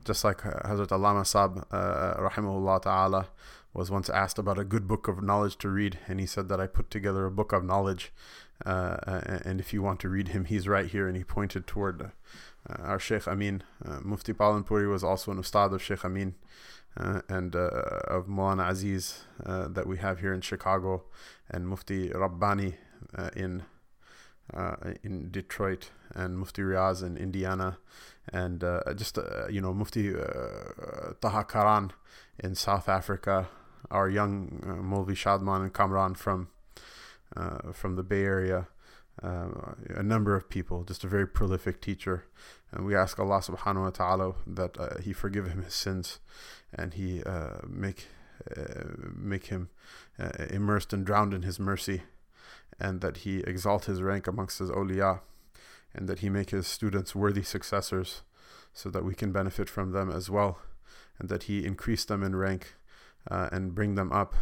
Just 0.02 0.24
like 0.24 0.46
uh, 0.46 0.60
Hazrat 0.64 0.88
Allama 0.88 1.26
Sab, 1.26 1.66
uh, 1.70 2.14
rahimahullah 2.14 2.80
ta'ala, 2.80 3.28
was 3.76 3.90
once 3.90 4.08
asked 4.08 4.38
about 4.38 4.58
a 4.58 4.64
good 4.64 4.88
book 4.88 5.06
of 5.06 5.22
knowledge 5.22 5.58
to 5.58 5.68
read, 5.68 5.98
and 6.08 6.18
he 6.18 6.24
said 6.26 6.48
that 6.48 6.60
I 6.60 6.66
put 6.66 6.90
together 6.90 7.26
a 7.26 7.30
book 7.30 7.52
of 7.52 7.62
knowledge. 7.62 8.10
Uh, 8.64 8.96
and 9.44 9.60
if 9.60 9.74
you 9.74 9.82
want 9.82 10.00
to 10.00 10.08
read 10.08 10.28
him, 10.28 10.46
he's 10.46 10.66
right 10.66 10.86
here. 10.86 11.06
And 11.06 11.16
he 11.16 11.24
pointed 11.24 11.66
toward 11.66 12.00
uh, 12.02 12.08
our 12.78 12.98
Sheikh 12.98 13.28
Amin. 13.28 13.62
Uh, 13.84 14.00
Mufti 14.02 14.32
Palanpuri 14.32 14.90
was 14.90 15.04
also 15.04 15.30
an 15.30 15.38
ustad 15.38 15.74
of 15.74 15.82
Sheikh 15.82 16.06
Amin 16.06 16.36
uh, 16.96 17.20
and 17.28 17.54
uh, 17.54 17.68
of 18.08 18.26
Mulana 18.26 18.70
Aziz 18.70 19.24
uh, 19.44 19.68
that 19.68 19.86
we 19.86 19.98
have 19.98 20.20
here 20.20 20.32
in 20.32 20.40
Chicago, 20.40 21.04
and 21.50 21.68
Mufti 21.68 22.08
Rabbani 22.08 22.76
in 23.34 23.62
in 25.02 25.30
Detroit, 25.30 25.90
and 26.14 26.38
Mufti 26.38 26.62
Riaz 26.62 27.02
in 27.02 27.16
Indiana, 27.18 27.78
and 28.32 28.64
just 28.96 29.18
you 29.50 29.60
know 29.60 29.74
Mufti 29.74 30.14
Taha 31.20 31.44
Karan 31.44 31.92
in 32.38 32.54
South 32.54 32.88
Africa, 32.88 33.48
our 33.90 34.08
young 34.08 34.62
uh, 34.62 34.82
Molvi 34.82 35.14
Shadman 35.14 35.62
and 35.62 35.74
Kamran 35.74 36.14
from 36.14 36.48
uh, 37.36 37.72
from 37.72 37.96
the 37.96 38.02
Bay 38.02 38.22
Area. 38.22 38.68
Uh, 39.22 39.48
a 39.88 40.02
number 40.02 40.36
of 40.36 40.50
people, 40.50 40.84
just 40.84 41.02
a 41.02 41.08
very 41.08 41.26
prolific 41.26 41.80
teacher. 41.80 42.26
And 42.70 42.84
we 42.84 42.94
ask 42.94 43.18
Allah 43.18 43.40
subhanahu 43.40 43.84
wa 43.84 43.90
ta'ala 43.90 44.34
that 44.46 44.78
uh, 44.78 44.98
He 44.98 45.14
forgive 45.14 45.46
him 45.46 45.62
his 45.62 45.74
sins 45.74 46.18
and 46.74 46.92
He 46.94 47.22
uh, 47.22 47.60
make 47.66 48.08
uh, 48.54 48.84
make 49.16 49.46
him 49.46 49.70
uh, 50.18 50.44
immersed 50.50 50.92
and 50.92 51.06
drowned 51.06 51.32
in 51.32 51.42
His 51.42 51.58
mercy 51.58 52.02
and 52.78 53.00
that 53.00 53.18
He 53.18 53.38
exalt 53.38 53.86
his 53.86 54.02
rank 54.02 54.26
amongst 54.26 54.58
His 54.58 54.70
awliya 54.70 55.20
and 55.94 56.08
that 56.08 56.18
He 56.18 56.28
make 56.28 56.50
His 56.50 56.66
students 56.66 57.14
worthy 57.14 57.42
successors 57.42 58.22
so 58.74 58.90
that 58.90 59.04
we 59.04 59.14
can 59.14 59.32
benefit 59.32 59.70
from 59.70 59.92
them 59.92 60.10
as 60.10 60.28
well 60.28 60.58
and 61.18 61.30
that 61.30 61.44
He 61.44 61.64
increase 61.64 62.04
them 62.04 62.22
in 62.22 62.36
rank 62.36 62.74
uh, 63.30 63.48
and 63.52 63.74
bring 63.74 63.94
them 63.94 64.12
up. 64.12 64.34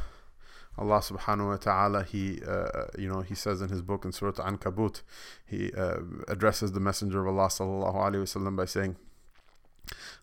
Allah 0.76 0.99
subhanahu 0.99 1.49
wa 1.49 1.57
ta'ala, 1.57 2.03
He, 2.03 2.41
uh, 2.47 2.87
you 2.99 3.09
know, 3.09 3.21
He 3.21 3.35
says 3.35 3.61
in 3.61 3.69
His 3.69 3.83
book 3.83 4.05
in 4.05 4.12
Surah 4.12 4.33
Ankabut, 4.33 5.03
He 5.47 5.73
uh, 5.73 5.99
addresses 6.26 6.73
the 6.73 6.81
Messenger 6.81 7.26
of 7.26 7.37
Allah 7.37 7.49
sallallahu 7.49 7.95
alayhi 7.95 8.25
wasallam 8.25 8.57
by 8.57 8.64
saying 8.64 8.97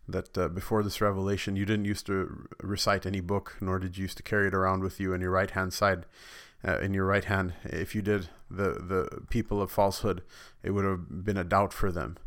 that 0.07 0.37
uh, 0.37 0.47
before 0.49 0.83
this 0.83 0.99
revelation, 0.99 1.55
you 1.55 1.65
didn't 1.65 1.85
used 1.85 2.05
to 2.07 2.47
recite 2.61 3.05
any 3.05 3.21
book, 3.21 3.55
nor 3.61 3.79
did 3.79 3.97
you 3.97 4.03
used 4.03 4.17
to 4.17 4.23
carry 4.23 4.47
it 4.47 4.53
around 4.53 4.83
with 4.83 4.99
you 4.99 5.13
in 5.13 5.21
your 5.21 5.31
right 5.31 5.51
hand 5.51 5.73
side. 5.73 6.05
Uh, 6.63 6.77
in 6.77 6.93
your 6.93 7.05
right 7.05 7.23
hand, 7.23 7.53
if 7.63 7.95
you 7.95 8.03
did, 8.03 8.29
the 8.49 8.73
the 8.73 9.21
people 9.31 9.63
of 9.63 9.71
falsehood, 9.71 10.21
it 10.61 10.71
would 10.71 10.85
have 10.85 11.25
been 11.25 11.37
a 11.37 11.43
doubt 11.43 11.73
for 11.73 11.91
them 11.91 12.17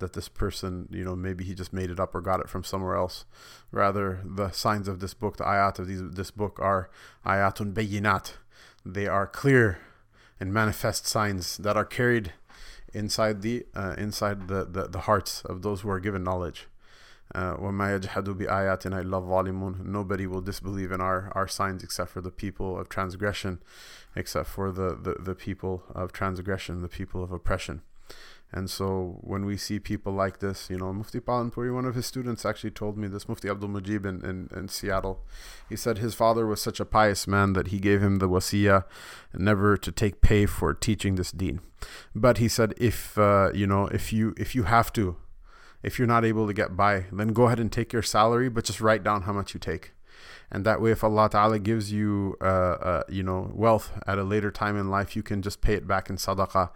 that 0.00 0.14
this 0.14 0.28
person, 0.28 0.88
you 0.90 1.04
know, 1.04 1.14
maybe 1.14 1.44
he 1.44 1.54
just 1.54 1.72
made 1.72 1.90
it 1.90 2.00
up 2.00 2.14
or 2.14 2.20
got 2.20 2.40
it 2.40 2.48
from 2.48 2.64
somewhere 2.64 2.96
else. 2.96 3.24
Rather, 3.70 4.20
the 4.24 4.50
signs 4.50 4.88
of 4.88 5.00
this 5.00 5.14
book, 5.14 5.36
the 5.36 5.44
ayat 5.44 5.78
of 5.78 5.86
these, 5.86 6.02
this 6.10 6.30
book 6.30 6.58
are 6.60 6.90
ayatun 7.24 7.72
bayinat. 7.72 8.32
They 8.84 9.06
are 9.06 9.26
clear 9.26 9.78
and 10.40 10.52
manifest 10.52 11.06
signs 11.06 11.58
that 11.58 11.76
are 11.76 11.84
carried 11.84 12.32
inside 12.92 13.42
the 13.42 13.66
uh, 13.74 13.94
inside 13.98 14.48
the, 14.48 14.64
the, 14.64 14.88
the 14.88 15.00
hearts 15.00 15.42
of 15.44 15.62
those 15.62 15.82
who 15.82 15.90
are 15.90 16.00
given 16.00 16.24
knowledge. 16.24 16.66
Uh, 17.32 17.56
Nobody 17.60 18.08
will 20.26 20.40
disbelieve 20.40 20.90
in 20.90 21.00
our, 21.00 21.30
our 21.36 21.46
signs 21.46 21.84
except 21.84 22.10
for 22.10 22.20
the 22.20 22.32
people 22.32 22.76
of 22.76 22.88
transgression, 22.88 23.62
except 24.16 24.48
for 24.48 24.72
the, 24.72 24.98
the, 25.00 25.14
the 25.20 25.36
people 25.36 25.84
of 25.94 26.12
transgression, 26.12 26.82
the 26.82 26.88
people 26.88 27.22
of 27.22 27.30
oppression. 27.30 27.82
And 28.52 28.68
so 28.68 29.18
when 29.20 29.44
we 29.44 29.56
see 29.56 29.78
people 29.78 30.12
like 30.12 30.40
this, 30.40 30.68
you 30.68 30.76
know, 30.76 30.92
Mufti 30.92 31.20
Palanpuri, 31.20 31.72
one 31.72 31.84
of 31.84 31.94
his 31.94 32.06
students 32.06 32.44
actually 32.44 32.72
told 32.72 32.98
me 32.98 33.06
this, 33.06 33.28
Mufti 33.28 33.48
Abdul 33.48 33.68
Mujib 33.68 34.04
in, 34.04 34.24
in, 34.24 34.48
in, 34.56 34.68
Seattle. 34.68 35.20
He 35.68 35.76
said 35.76 35.98
his 35.98 36.14
father 36.14 36.46
was 36.46 36.60
such 36.60 36.80
a 36.80 36.84
pious 36.84 37.28
man 37.28 37.52
that 37.52 37.68
he 37.68 37.78
gave 37.78 38.02
him 38.02 38.18
the 38.18 38.28
wasiya 38.28 38.84
never 39.32 39.76
to 39.76 39.92
take 39.92 40.20
pay 40.20 40.46
for 40.46 40.74
teaching 40.74 41.14
this 41.14 41.30
deen. 41.30 41.60
But 42.12 42.38
he 42.38 42.48
said 42.48 42.74
if, 42.76 43.16
uh, 43.16 43.52
you 43.54 43.68
know, 43.68 43.86
if 43.86 44.12
you, 44.12 44.34
if 44.36 44.56
you 44.56 44.64
have 44.64 44.92
to, 44.94 45.16
if 45.82 45.98
you're 45.98 46.08
not 46.08 46.24
able 46.24 46.48
to 46.48 46.52
get 46.52 46.76
by, 46.76 47.06
then 47.12 47.28
go 47.28 47.44
ahead 47.44 47.60
and 47.60 47.70
take 47.70 47.92
your 47.92 48.02
salary, 48.02 48.48
but 48.48 48.64
just 48.64 48.80
write 48.80 49.04
down 49.04 49.22
how 49.22 49.32
much 49.32 49.54
you 49.54 49.60
take. 49.60 49.92
And 50.50 50.64
that 50.66 50.80
way, 50.80 50.90
if 50.90 51.04
Allah 51.04 51.28
Ta'ala 51.30 51.58
gives 51.58 51.92
you, 51.92 52.36
uh, 52.40 52.44
uh, 52.44 53.02
you 53.08 53.22
know, 53.22 53.50
wealth 53.54 53.92
at 54.06 54.18
a 54.18 54.24
later 54.24 54.50
time 54.50 54.76
in 54.76 54.90
life, 54.90 55.14
you 55.14 55.22
can 55.22 55.42
just 55.42 55.60
pay 55.60 55.74
it 55.74 55.86
back 55.86 56.10
in 56.10 56.16
sadaqah 56.16 56.70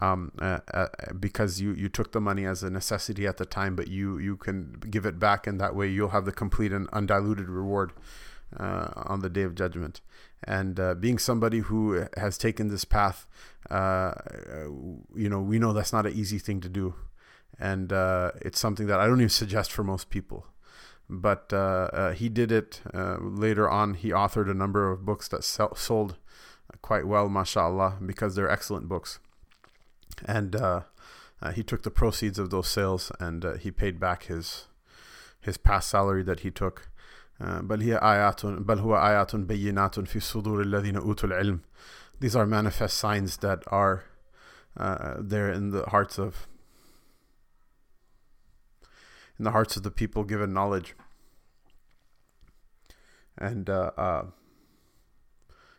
um, 0.00 0.32
uh, 0.40 0.58
uh, 0.74 0.88
because 1.18 1.60
you, 1.60 1.72
you 1.72 1.88
took 1.88 2.10
the 2.10 2.20
money 2.20 2.44
as 2.44 2.62
a 2.62 2.70
necessity 2.70 3.26
at 3.26 3.36
the 3.36 3.46
time, 3.46 3.76
but 3.76 3.86
you, 3.86 4.18
you 4.18 4.36
can 4.36 4.82
give 4.90 5.06
it 5.06 5.20
back, 5.20 5.46
and 5.46 5.60
that 5.60 5.76
way 5.76 5.88
you'll 5.88 6.08
have 6.08 6.24
the 6.24 6.32
complete 6.32 6.72
and 6.72 6.88
undiluted 6.92 7.48
reward 7.48 7.92
uh, 8.58 8.88
on 8.96 9.20
the 9.20 9.30
day 9.30 9.42
of 9.42 9.54
judgment. 9.54 10.00
And 10.42 10.80
uh, 10.80 10.94
being 10.94 11.18
somebody 11.18 11.58
who 11.58 12.06
has 12.16 12.36
taken 12.36 12.68
this 12.68 12.84
path, 12.84 13.26
you 13.70 15.28
know, 15.28 15.40
we 15.40 15.58
know 15.60 15.72
that's 15.72 15.92
not 15.92 16.06
an 16.06 16.14
easy 16.14 16.38
thing 16.38 16.60
to 16.62 16.68
do 16.68 16.94
and 17.60 17.92
it's 18.40 18.58
something 18.58 18.86
that 18.86 18.98
I 18.98 19.06
don't 19.06 19.20
even 19.20 19.28
suggest 19.28 19.70
for 19.70 19.84
most 19.84 20.08
people 20.08 20.46
But 21.09 21.53
uh, 21.53 21.89
uh, 21.93 22.11
he 22.13 22.29
did 22.29 22.51
it 22.51 22.81
uh, 22.93 23.17
later 23.19 23.69
on. 23.69 23.93
He 23.93 24.09
authored 24.09 24.49
a 24.49 24.55
number 24.55 24.91
of 24.91 25.05
books 25.05 25.27
that 25.27 25.43
sell- 25.43 25.75
sold 25.75 26.17
quite 26.81 27.05
well, 27.05 27.29
mashallah, 27.29 27.97
because 28.03 28.35
they're 28.35 28.49
excellent 28.49 28.87
books. 28.87 29.19
And 30.25 30.55
uh, 30.55 30.81
uh, 31.41 31.51
he 31.51 31.61
took 31.61 31.83
the 31.83 31.91
proceeds 31.91 32.39
of 32.39 32.49
those 32.49 32.67
sales 32.67 33.11
and 33.19 33.45
he 33.59 33.69
paid 33.69 33.99
back 33.99 34.23
his 34.23 34.67
his 35.41 35.57
past 35.57 35.89
salary 35.89 36.23
that 36.23 36.39
he 36.39 36.49
took. 36.51 36.89
بل 37.39 37.81
هي 37.81 37.97
آيات 37.97 38.45
بل 38.45 38.79
هو 38.79 38.95
آيات 38.95 39.35
بينات 39.35 39.99
في 39.99 40.19
صدور 40.19 40.61
الذين 40.61 40.97
أوتوا 40.97 41.29
العلم. 41.29 41.59
These 42.19 42.35
are 42.35 42.45
manifest 42.45 42.97
signs 42.97 43.37
that 43.37 43.61
are 43.67 44.05
there 45.19 45.51
in 45.51 45.71
the 45.71 45.83
hearts 45.89 46.17
of 46.17 46.47
in 49.40 49.44
the 49.44 49.52
hearts 49.52 49.74
of 49.74 49.82
the 49.82 49.90
people 49.90 50.22
given 50.22 50.52
knowledge. 50.52 50.94
And, 53.38 53.70
uh, 53.70 53.90
uh, 53.96 54.24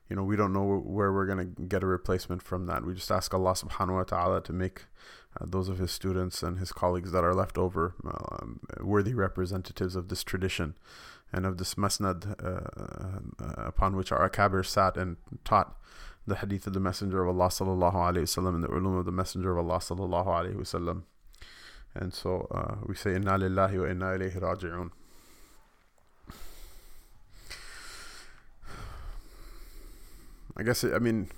you 0.09 0.15
know, 0.15 0.23
we 0.23 0.35
don't 0.35 0.51
know 0.51 0.79
where 0.79 1.13
we're 1.13 1.27
going 1.27 1.53
to 1.55 1.61
get 1.61 1.83
a 1.83 1.85
replacement 1.85 2.41
from 2.41 2.65
that. 2.65 2.83
We 2.83 2.95
just 2.95 3.11
ask 3.11 3.31
Allah 3.35 3.51
subhanahu 3.53 3.97
wa 3.97 4.03
ta'ala 4.03 4.41
to 4.45 4.51
make 4.51 4.85
uh, 5.39 5.45
those 5.47 5.69
of 5.69 5.77
his 5.77 5.91
students 5.91 6.41
and 6.41 6.57
his 6.57 6.71
colleagues 6.71 7.11
that 7.11 7.23
are 7.23 7.35
left 7.35 7.59
over 7.59 7.93
um, 8.03 8.61
worthy 8.79 9.13
representatives 9.13 9.95
of 9.95 10.09
this 10.09 10.23
tradition 10.23 10.73
and 11.31 11.45
of 11.45 11.59
this 11.59 11.75
masnad 11.75 12.33
uh, 12.43 13.61
upon 13.63 13.95
which 13.95 14.11
our 14.11 14.27
akabir 14.27 14.65
sat 14.65 14.97
and 14.97 15.17
taught 15.45 15.77
the 16.25 16.37
hadith 16.37 16.65
of 16.65 16.73
the 16.73 16.79
Messenger 16.79 17.21
of 17.21 17.29
Allah 17.29 17.49
sallallahu 17.49 17.93
alayhi 17.93 18.23
wasallam 18.23 18.55
and 18.55 18.63
the 18.63 18.69
ulum 18.69 18.97
of 18.97 19.05
the 19.05 19.11
Messenger 19.11 19.51
of 19.51 19.69
Allah 19.69 19.77
sallallahu 19.77 20.25
alayhi 20.25 20.55
wasallam. 20.55 21.03
And 21.93 22.13
so 22.13 22.47
uh, 22.51 22.75
we 22.85 22.95
say, 22.95 23.15
Inna 23.15 23.37
lillahi 23.37 23.79
wa 23.79 23.87
inna 23.87 24.05
ilayhi 24.17 24.39
raji'un. 24.39 24.91
I 30.57 30.63
guess, 30.63 30.83
it, 30.83 30.93
I 30.93 30.99
mean, 30.99 31.29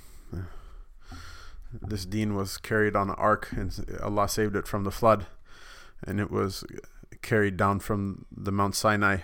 this 1.81 2.05
deen 2.05 2.35
was 2.35 2.57
carried 2.57 2.95
on 2.95 3.09
an 3.09 3.15
ark 3.17 3.49
and 3.51 3.97
Allah 4.01 4.27
saved 4.29 4.55
it 4.55 4.67
from 4.67 4.83
the 4.83 4.91
flood. 4.91 5.25
And 6.05 6.19
it 6.19 6.29
was 6.29 6.63
carried 7.21 7.57
down 7.57 7.79
from 7.79 8.25
the 8.31 8.51
Mount 8.51 8.75
Sinai. 8.75 9.17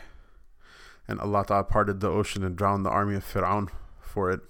And 1.08 1.20
Allah 1.20 1.44
Ta'ala 1.46 1.64
parted 1.64 2.00
the 2.00 2.10
ocean 2.10 2.44
and 2.44 2.56
drowned 2.56 2.86
the 2.86 2.90
army 2.90 3.16
of 3.16 3.26
Fir'aun 3.26 3.70
for 4.00 4.32
it. 4.32 4.42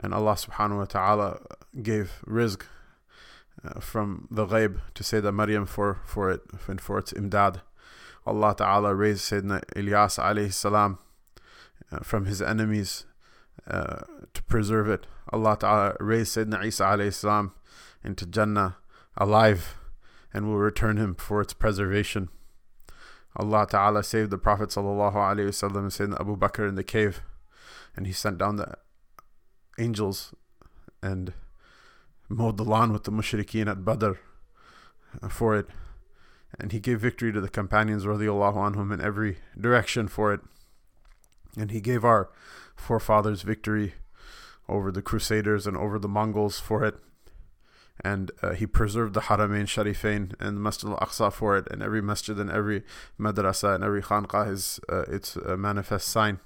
And 0.00 0.12
Allah 0.12 0.32
subhanahu 0.34 0.78
wa 0.78 0.84
ta'ala 0.84 1.40
gave 1.82 2.22
rizq 2.26 2.62
uh, 3.64 3.80
from 3.80 4.28
the 4.30 4.46
ghaib 4.46 4.80
to 4.94 5.04
say 5.04 5.20
that 5.20 5.32
Maryam 5.32 5.66
for, 5.66 6.00
for 6.04 6.30
it 6.30 6.40
and 6.66 6.80
for 6.80 6.98
its 6.98 7.12
imdad. 7.12 7.60
Allah 8.26 8.54
Ta'ala 8.56 8.94
raised 8.94 9.30
Sayyidina 9.30 9.64
Ilyas 9.74 10.18
alayhi 10.18 10.52
salam 10.52 10.98
uh, 11.90 12.00
from 12.00 12.26
his 12.26 12.40
enemies 12.40 13.04
uh, 13.66 14.00
to 14.32 14.42
preserve 14.44 14.88
it. 14.88 15.06
Allah 15.32 15.56
Ta'ala 15.58 15.96
raised 15.98 16.36
Sayyidina 16.36 16.64
Isa 16.64 16.84
alayhi 16.84 17.12
salam 17.12 17.52
into 18.04 18.26
Jannah 18.26 18.76
alive 19.16 19.76
and 20.32 20.46
will 20.46 20.58
return 20.58 20.96
him 20.96 21.14
for 21.14 21.40
its 21.40 21.52
preservation. 21.52 22.28
Allah 23.36 23.66
Ta'ala 23.68 24.02
saved 24.02 24.30
the 24.30 24.38
Prophet 24.38 24.68
Sallallahu 24.68 25.14
Alaihi 25.14 25.48
Wasallam 25.48 25.78
and 25.78 25.90
Sayyidina 25.90 26.20
Abu 26.20 26.36
Bakr 26.36 26.68
in 26.68 26.74
the 26.74 26.84
cave 26.84 27.22
and 27.96 28.06
he 28.06 28.12
sent 28.12 28.38
down 28.38 28.56
the 28.56 28.74
angels 29.78 30.34
and 31.02 31.32
mowed 32.32 32.56
the 32.56 32.64
lawn 32.64 32.92
with 32.92 33.04
the 33.04 33.12
mushrikeen 33.12 33.70
at 33.70 33.84
Badr 33.84 34.12
for 35.28 35.56
it. 35.56 35.66
And 36.58 36.72
he 36.72 36.80
gave 36.80 37.00
victory 37.00 37.32
to 37.32 37.40
the 37.40 37.48
companions 37.48 38.04
radiallahu 38.04 38.74
anhum 38.74 38.92
in 38.92 39.00
every 39.00 39.38
direction 39.58 40.08
for 40.08 40.32
it. 40.32 40.40
And 41.56 41.70
he 41.70 41.80
gave 41.80 42.04
our 42.04 42.30
forefathers 42.76 43.42
victory 43.42 43.94
over 44.68 44.90
the 44.90 45.02
Crusaders 45.02 45.66
and 45.66 45.76
over 45.76 45.98
the 45.98 46.08
Mongols 46.08 46.58
for 46.58 46.84
it. 46.84 46.96
And 48.04 48.30
uh, 48.42 48.52
he 48.52 48.66
preserved 48.66 49.14
the 49.14 49.22
Haramain 49.22 49.64
Sharifain 49.64 50.34
and 50.40 50.56
the 50.56 50.60
Masjid 50.60 50.90
al-Aqsa 50.90 51.32
for 51.32 51.56
it. 51.56 51.68
And 51.70 51.82
every 51.82 52.02
masjid 52.02 52.38
and 52.38 52.50
every 52.50 52.82
madrasa 53.18 53.74
and 53.74 53.84
every 53.84 54.02
khanqah 54.02 54.50
is 54.50 54.80
uh, 54.88 55.02
its 55.02 55.36
a 55.36 55.56
manifest 55.56 56.08
sign. 56.08 56.40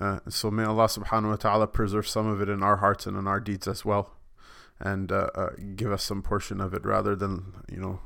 Uh, 0.00 0.20
so 0.28 0.50
may 0.50 0.64
Allah 0.64 0.86
subhanahu 0.86 1.30
wa 1.30 1.36
ta'ala 1.36 1.66
preserve 1.66 2.06
some 2.06 2.26
of 2.26 2.40
it 2.42 2.48
in 2.48 2.62
our 2.62 2.76
hearts 2.76 3.06
and 3.06 3.16
in 3.16 3.26
our 3.26 3.40
deeds 3.40 3.68
as 3.68 3.84
well 3.84 4.10
and 4.80 5.12
uh, 5.12 5.28
uh, 5.34 5.50
give 5.76 5.92
us 5.92 6.02
some 6.02 6.22
portion 6.22 6.60
of 6.60 6.74
it 6.74 6.84
rather 6.84 7.14
than 7.14 7.54
you 7.70 7.78
know 7.78 8.00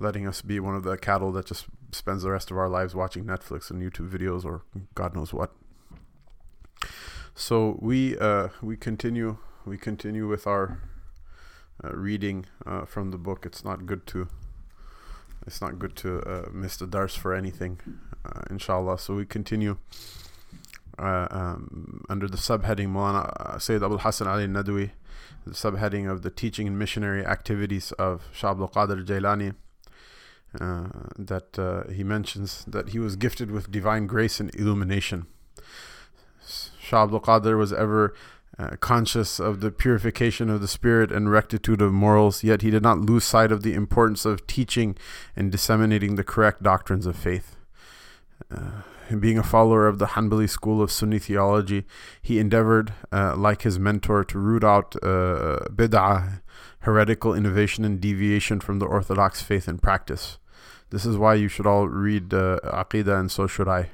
letting 0.00 0.26
us 0.26 0.42
be 0.42 0.60
one 0.60 0.74
of 0.74 0.84
the 0.84 0.96
cattle 0.96 1.32
that 1.32 1.46
just 1.46 1.66
spends 1.92 2.22
the 2.22 2.30
rest 2.30 2.50
of 2.50 2.56
our 2.56 2.68
lives 2.68 2.94
watching 2.94 3.24
Netflix 3.24 3.70
and 3.70 3.82
YouTube 3.82 4.08
videos 4.10 4.44
or 4.44 4.62
God 4.94 5.14
knows 5.14 5.32
what. 5.32 5.52
So 7.34 7.78
we 7.80 8.16
uh, 8.18 8.48
we 8.62 8.76
continue 8.76 9.38
we 9.64 9.76
continue 9.78 10.26
with 10.26 10.46
our 10.46 10.82
uh, 11.82 11.92
reading 11.92 12.46
uh, 12.66 12.84
from 12.84 13.10
the 13.10 13.18
book. 13.18 13.46
It's 13.46 13.64
not 13.64 13.86
good 13.86 14.06
to 14.08 14.28
it's 15.46 15.60
not 15.60 15.78
good 15.78 15.96
to 15.96 16.20
uh, 16.20 16.48
miss 16.52 16.76
the 16.76 16.86
dars 16.86 17.14
for 17.14 17.32
anything, 17.32 17.80
inshallah. 18.50 18.98
So 18.98 19.14
we 19.14 19.24
continue 19.24 19.78
um, 20.98 22.04
under 22.08 22.28
the 22.28 22.36
subheading 22.36 22.88
Mulana 22.88 23.60
Sayyid 23.60 23.82
Abul 23.82 23.98
Hassan 23.98 24.26
Ali 24.26 24.46
Nadwi 24.46 24.90
subheading 25.52 26.10
of 26.10 26.22
the 26.22 26.30
teaching 26.30 26.66
and 26.66 26.78
missionary 26.78 27.24
activities 27.24 27.92
of 27.92 28.22
Shah 28.32 28.52
Abdul 28.52 28.68
Qadir 28.68 29.04
Jailani. 29.04 29.54
Uh, 30.58 30.88
that 31.18 31.58
uh, 31.58 31.86
he 31.92 32.02
mentions 32.02 32.64
that 32.66 32.88
he 32.88 32.98
was 32.98 33.16
gifted 33.16 33.50
with 33.50 33.70
divine 33.70 34.06
grace 34.06 34.40
and 34.40 34.54
illumination. 34.54 35.26
Shah 36.80 37.04
Abdul 37.04 37.20
Qadir 37.20 37.58
was 37.58 37.70
ever 37.70 38.14
uh, 38.58 38.70
conscious 38.80 39.38
of 39.38 39.60
the 39.60 39.70
purification 39.70 40.48
of 40.48 40.60
the 40.60 40.66
spirit 40.68 41.12
and 41.12 41.30
rectitude 41.30 41.82
of 41.82 41.92
morals, 41.92 42.42
yet 42.42 42.62
he 42.62 42.70
did 42.70 42.82
not 42.82 42.98
lose 42.98 43.24
sight 43.24 43.52
of 43.52 43.62
the 43.62 43.74
importance 43.74 44.24
of 44.24 44.46
teaching 44.46 44.96
and 45.36 45.52
disseminating 45.52 46.14
the 46.14 46.24
correct 46.24 46.62
doctrines 46.62 47.06
of 47.06 47.14
faith. 47.14 47.56
Being 49.08 49.38
a 49.38 49.42
follower 49.42 49.86
of 49.86 49.98
the 49.98 50.08
Hanbali 50.08 50.50
school 50.50 50.82
of 50.82 50.92
Sunni 50.92 51.18
theology, 51.18 51.86
he 52.20 52.38
endeavored, 52.38 52.92
uh, 53.10 53.34
like 53.36 53.62
his 53.62 53.78
mentor, 53.78 54.22
to 54.24 54.38
root 54.38 54.62
out 54.62 54.96
uh, 54.96 55.60
bid'ah, 55.72 56.42
heretical 56.80 57.32
innovation 57.32 57.84
and 57.84 58.00
deviation 58.00 58.60
from 58.60 58.80
the 58.80 58.86
orthodox 58.86 59.40
faith 59.40 59.66
and 59.66 59.80
practice. 59.80 60.38
This 60.90 61.06
is 61.06 61.16
why 61.16 61.34
you 61.34 61.48
should 61.48 61.66
all 61.66 61.88
read 61.88 62.34
uh, 62.34 62.60
Aqidah 62.64 63.18
and 63.18 63.30
so 63.30 63.46
should 63.46 63.68
I. 63.68 63.90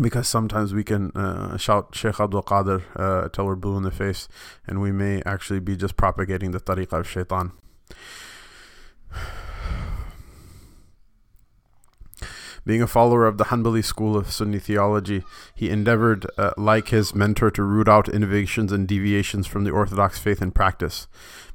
Because 0.00 0.28
sometimes 0.28 0.74
we 0.74 0.84
can 0.84 1.10
uh, 1.12 1.56
shout 1.56 1.94
Sheikh 1.94 2.20
Abdul 2.20 2.42
Qadir 2.44 2.82
uh, 2.96 3.44
we're 3.44 3.56
blue 3.56 3.76
in 3.76 3.82
the 3.82 3.90
face, 3.90 4.28
and 4.66 4.80
we 4.80 4.92
may 4.92 5.22
actually 5.24 5.60
be 5.60 5.76
just 5.76 5.96
propagating 5.96 6.50
the 6.50 6.60
tariqah 6.60 7.00
of 7.00 7.08
shaitan. 7.08 7.52
Being 12.66 12.82
a 12.82 12.88
follower 12.88 13.26
of 13.26 13.38
the 13.38 13.44
Hanbali 13.44 13.84
school 13.84 14.16
of 14.16 14.32
Sunni 14.32 14.58
theology, 14.58 15.22
he 15.54 15.70
endeavored, 15.70 16.26
uh, 16.36 16.50
like 16.56 16.88
his 16.88 17.14
mentor, 17.14 17.48
to 17.52 17.62
root 17.62 17.88
out 17.88 18.08
innovations 18.08 18.72
and 18.72 18.88
deviations 18.88 19.46
from 19.46 19.62
the 19.62 19.70
orthodox 19.70 20.18
faith 20.18 20.42
and 20.42 20.52
practice. 20.52 21.06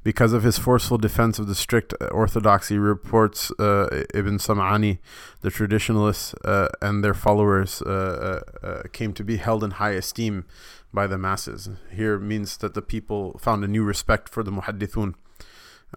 Because 0.02 0.32
of 0.32 0.42
his 0.42 0.56
forceful 0.56 0.96
defense 0.96 1.38
of 1.38 1.48
the 1.48 1.54
strict 1.54 1.92
orthodoxy, 2.10 2.78
reports 2.78 3.50
uh, 3.58 4.04
Ibn 4.14 4.38
Sam'ani, 4.38 5.00
the 5.42 5.50
traditionalists 5.50 6.32
uh, 6.46 6.68
and 6.80 7.04
their 7.04 7.14
followers 7.14 7.82
uh, 7.82 8.40
uh, 8.62 8.66
uh, 8.66 8.82
came 8.94 9.12
to 9.12 9.22
be 9.22 9.36
held 9.36 9.62
in 9.62 9.72
high 9.72 9.92
esteem 9.92 10.46
by 10.94 11.06
the 11.06 11.18
masses. 11.18 11.68
Here 11.90 12.18
means 12.18 12.56
that 12.56 12.72
the 12.72 12.82
people 12.82 13.38
found 13.38 13.62
a 13.64 13.68
new 13.68 13.84
respect 13.84 14.30
for 14.30 14.42
the 14.42 14.50
muhaddithun 14.50 15.14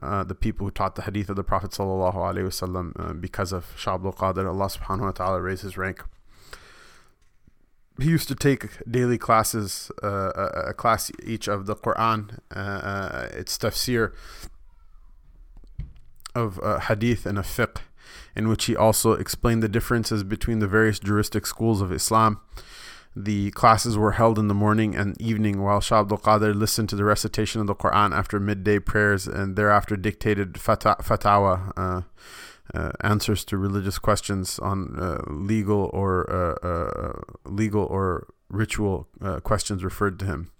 uh, 0.01 0.23
the 0.23 0.35
people 0.35 0.65
who 0.67 0.71
taught 0.71 0.95
the 0.95 1.03
hadith 1.03 1.29
of 1.29 1.35
the 1.35 1.43
Prophet 1.43 1.71
sallallahu 1.71 2.15
alaihi 2.15 2.45
wasallam 2.45 2.91
uh, 2.99 3.13
because 3.13 3.51
of 3.51 3.73
Shah 3.77 3.95
Abdul 3.95 4.13
Qadir. 4.13 4.47
Allah 4.47 4.67
subhanahu 4.67 5.01
wa 5.01 5.11
ta'ala 5.11 5.41
raised 5.41 5.63
his 5.63 5.77
rank. 5.77 6.03
He 7.99 8.09
used 8.09 8.27
to 8.27 8.35
take 8.35 8.67
daily 8.89 9.17
classes, 9.17 9.89
uh, 10.03 10.31
a, 10.35 10.69
a, 10.69 10.73
class 10.73 11.11
each 11.23 11.47
of 11.47 11.65
the 11.65 11.77
Quran, 11.77 12.39
uh, 12.53 12.59
uh, 12.59 13.29
its 13.31 13.57
tafsir, 13.57 14.11
of 16.33 16.59
uh, 16.61 16.79
hadith 16.79 17.25
and 17.25 17.37
of 17.37 17.45
fiqh, 17.45 17.77
in 18.35 18.49
which 18.49 18.65
he 18.65 18.75
also 18.75 19.13
explained 19.13 19.63
the 19.63 19.69
differences 19.69 20.25
between 20.25 20.59
the 20.59 20.67
various 20.67 20.99
juristic 20.99 21.45
schools 21.45 21.79
of 21.79 21.93
Islam. 21.93 22.41
The 23.15 23.51
classes 23.51 23.97
were 23.97 24.11
held 24.13 24.37
in 24.37 24.49
the 24.49 24.53
morning 24.53 24.95
and 24.95 25.19
evening 25.21 25.61
while 25.61 25.79
Shah 25.79 26.01
Abdul 26.01 26.17
Qadir 26.17 26.53
listened 26.53 26.89
to 26.89 26.97
the 26.97 27.05
recitation 27.05 27.61
of 27.61 27.67
the 27.67 27.75
Quran 27.75 28.11
after 28.11 28.39
midday 28.39 28.79
prayers 28.79 29.25
and 29.25 29.55
thereafter 29.55 29.95
dictated 29.95 30.59
fata- 30.59 30.97
uh, 30.99 32.01
uh, 32.73 32.91
answers 33.01 33.45
to 33.45 33.57
religious 33.57 33.99
questions 33.99 34.59
on 34.59 34.99
uh, 34.99 35.21
legal 35.27 35.89
or 35.93 36.29
uh, 36.29 36.67
uh, 36.67 37.21
legal 37.45 37.85
or 37.85 38.27
ritual 38.49 39.07
uh, 39.21 39.39
questions 39.39 39.83
referred 39.83 40.19
to 40.19 40.25
him. 40.25 40.51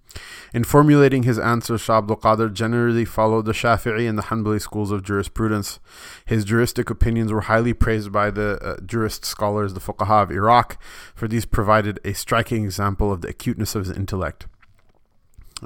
In 0.54 0.64
formulating 0.64 1.24
his 1.24 1.38
answers, 1.38 1.82
Shah 1.82 1.98
Abdul 1.98 2.18
Qadir 2.18 2.54
generally 2.54 3.06
followed 3.06 3.46
the 3.46 3.52
Shafi'i 3.52 4.08
and 4.08 4.18
the 4.18 4.24
Hanbali 4.24 4.62
schools 4.62 4.92
of 4.92 5.04
jurisprudence. 5.04 5.80
His 6.26 6.46
juristic 6.46 6.90
opinions 6.90 7.32
were 7.32 7.42
highly 7.42 7.74
praised 7.74 8.12
by 8.12 8.32
the 8.32 8.58
uh, 8.62 8.78
jurist 8.86 9.26
scholars, 9.26 9.74
the 9.74 9.80
fuqaha 9.80 10.24
of 10.24 10.32
Iraq, 10.32 10.82
for 11.14 11.28
these 11.28 11.46
provided 11.46 12.00
a 12.06 12.14
striking 12.14 12.64
example 12.64 13.12
of 13.12 13.22
the 13.22 13.28
acuteness 13.28 13.76
of 13.76 13.86
his 13.86 13.98
intellect. 13.98 14.48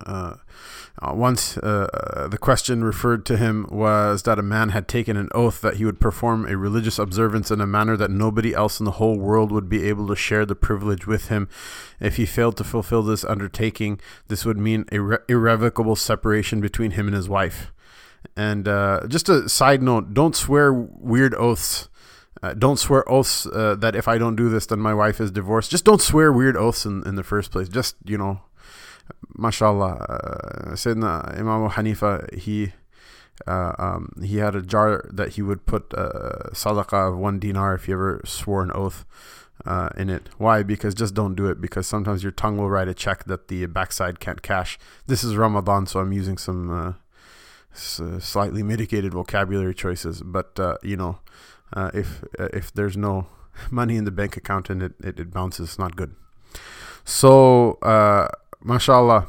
Uh, 0.05 0.35
uh, 1.01 1.13
once 1.15 1.57
uh, 1.57 2.27
the 2.29 2.37
question 2.37 2.83
referred 2.83 3.25
to 3.25 3.37
him 3.37 3.65
was 3.71 4.23
that 4.23 4.37
a 4.37 4.43
man 4.43 4.69
had 4.69 4.87
taken 4.87 5.17
an 5.17 5.29
oath 5.33 5.61
that 5.61 5.77
he 5.77 5.85
would 5.85 5.99
perform 5.99 6.45
a 6.45 6.57
religious 6.57 6.99
observance 6.99 7.49
in 7.49 7.61
a 7.61 7.65
manner 7.65 7.95
that 7.97 8.11
nobody 8.11 8.53
else 8.53 8.79
in 8.79 8.85
the 8.85 8.91
whole 8.91 9.17
world 9.17 9.51
would 9.51 9.69
be 9.69 9.87
able 9.87 10.07
to 10.07 10.15
share 10.15 10.45
the 10.45 10.55
privilege 10.55 11.07
with 11.07 11.29
him. 11.29 11.47
If 11.99 12.17
he 12.17 12.25
failed 12.25 12.57
to 12.57 12.63
fulfill 12.63 13.01
this 13.01 13.23
undertaking, 13.23 13.99
this 14.27 14.45
would 14.45 14.57
mean 14.57 14.85
a 14.91 15.19
irrevocable 15.31 15.95
separation 15.95 16.61
between 16.61 16.91
him 16.91 17.07
and 17.07 17.15
his 17.15 17.29
wife. 17.29 17.71
And 18.35 18.67
uh, 18.67 19.07
just 19.07 19.29
a 19.29 19.47
side 19.47 19.81
note 19.81 20.13
don't 20.13 20.35
swear 20.35 20.73
weird 20.73 21.33
oaths. 21.35 21.89
Uh, 22.41 22.53
don't 22.53 22.77
swear 22.77 23.09
oaths 23.09 23.45
uh, 23.47 23.75
that 23.75 23.95
if 23.95 24.07
I 24.07 24.17
don't 24.17 24.35
do 24.35 24.49
this, 24.49 24.65
then 24.65 24.79
my 24.79 24.93
wife 24.93 25.19
is 25.19 25.31
divorced. 25.31 25.71
Just 25.71 25.83
don't 25.83 26.01
swear 26.01 26.31
weird 26.31 26.55
oaths 26.55 26.85
in, 26.85 27.05
in 27.05 27.15
the 27.15 27.23
first 27.23 27.51
place. 27.51 27.67
Just, 27.67 27.95
you 28.05 28.17
know, 28.17 28.41
mashallah, 29.37 30.71
Sayyidina 30.73 31.37
Imam 31.39 31.69
Hanifa, 31.69 32.33
he 32.37 32.73
uh, 33.47 33.73
um, 33.77 34.11
he 34.23 34.37
had 34.37 34.55
a 34.55 34.61
jar 34.61 35.09
that 35.11 35.29
he 35.29 35.41
would 35.41 35.65
put 35.65 35.93
uh, 35.93 36.49
sadaqah 36.51 37.13
of 37.13 37.17
one 37.17 37.39
dinar 37.39 37.75
if 37.75 37.85
he 37.85 37.93
ever 37.93 38.21
swore 38.25 38.61
an 38.61 38.71
oath 38.73 39.05
uh, 39.65 39.89
in 39.97 40.09
it. 40.09 40.29
Why? 40.37 40.63
Because 40.63 40.93
just 40.93 41.13
don't 41.13 41.35
do 41.35 41.47
it 41.47 41.61
because 41.61 41.87
sometimes 41.87 42.23
your 42.23 42.31
tongue 42.31 42.57
will 42.57 42.69
write 42.69 42.87
a 42.87 42.93
check 42.93 43.25
that 43.25 43.47
the 43.47 43.65
backside 43.67 44.19
can't 44.19 44.41
cash. 44.41 44.77
This 45.07 45.23
is 45.23 45.35
Ramadan, 45.35 45.85
so 45.85 45.99
I'm 45.99 46.11
using 46.11 46.37
some 46.37 46.69
uh, 46.69 46.93
s- 47.73 48.01
slightly 48.19 48.63
mitigated 48.63 49.13
vocabulary 49.13 49.73
choices. 49.73 50.21
But 50.21 50.59
uh, 50.59 50.75
you 50.83 50.97
know, 50.97 51.19
uh, 51.73 51.91
if 51.93 52.23
uh, 52.37 52.49
if 52.53 52.73
there's 52.73 52.97
no 52.97 53.27
money 53.71 53.95
in 53.95 54.05
the 54.05 54.11
bank 54.11 54.37
account 54.37 54.69
and 54.69 54.83
it, 54.83 54.93
it, 55.01 55.19
it 55.19 55.31
bounces, 55.31 55.69
it's 55.69 55.79
not 55.79 55.95
good. 55.95 56.15
So 57.05 57.79
mashallah, 58.63 59.27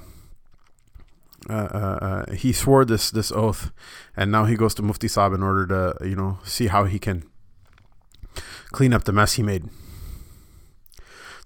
uh, 1.48 1.52
uh, 1.52 1.98
uh, 2.28 2.32
he 2.34 2.52
swore 2.52 2.84
this 2.84 3.10
this 3.10 3.32
oath, 3.32 3.72
and 4.16 4.30
now 4.30 4.44
he 4.44 4.56
goes 4.56 4.74
to 4.74 4.82
Mufti 4.82 5.08
Saab 5.08 5.34
in 5.34 5.42
order 5.42 5.66
to 5.66 6.08
you 6.08 6.14
know 6.14 6.38
see 6.44 6.66
how 6.66 6.84
he 6.84 6.98
can 6.98 7.24
clean 8.72 8.92
up 8.92 9.04
the 9.04 9.12
mess 9.12 9.34
he 9.34 9.42
made. 9.42 9.64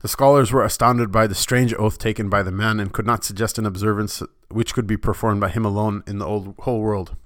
The 0.02 0.08
scholars 0.08 0.52
were 0.52 0.62
astounded 0.62 1.10
by 1.10 1.26
the 1.26 1.34
strange 1.34 1.72
oath 1.74 1.96
taken 1.96 2.28
by 2.28 2.42
the 2.42 2.50
man 2.50 2.78
and 2.78 2.92
could 2.92 3.06
not 3.06 3.24
suggest 3.24 3.58
an 3.58 3.64
observance 3.64 4.22
which 4.50 4.74
could 4.74 4.86
be 4.86 4.98
performed 4.98 5.40
by 5.40 5.48
him 5.48 5.64
alone 5.64 6.02
in 6.06 6.18
the 6.18 6.26
old, 6.26 6.54
whole 6.58 6.80
world. 6.80 7.16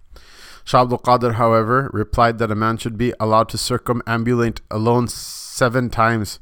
Shah 0.63 0.83
Abdul 0.83 0.99
Qadir, 0.99 1.35
however, 1.35 1.91
replied 1.93 2.39
that 2.39 2.53
a 2.53 2.55
man 2.55 2.77
should 2.77 2.97
be 2.97 3.13
allowed 3.19 3.49
to 3.49 3.57
circumambulate 3.57 4.61
alone 4.71 5.09
seven 5.09 5.91
times 5.91 6.39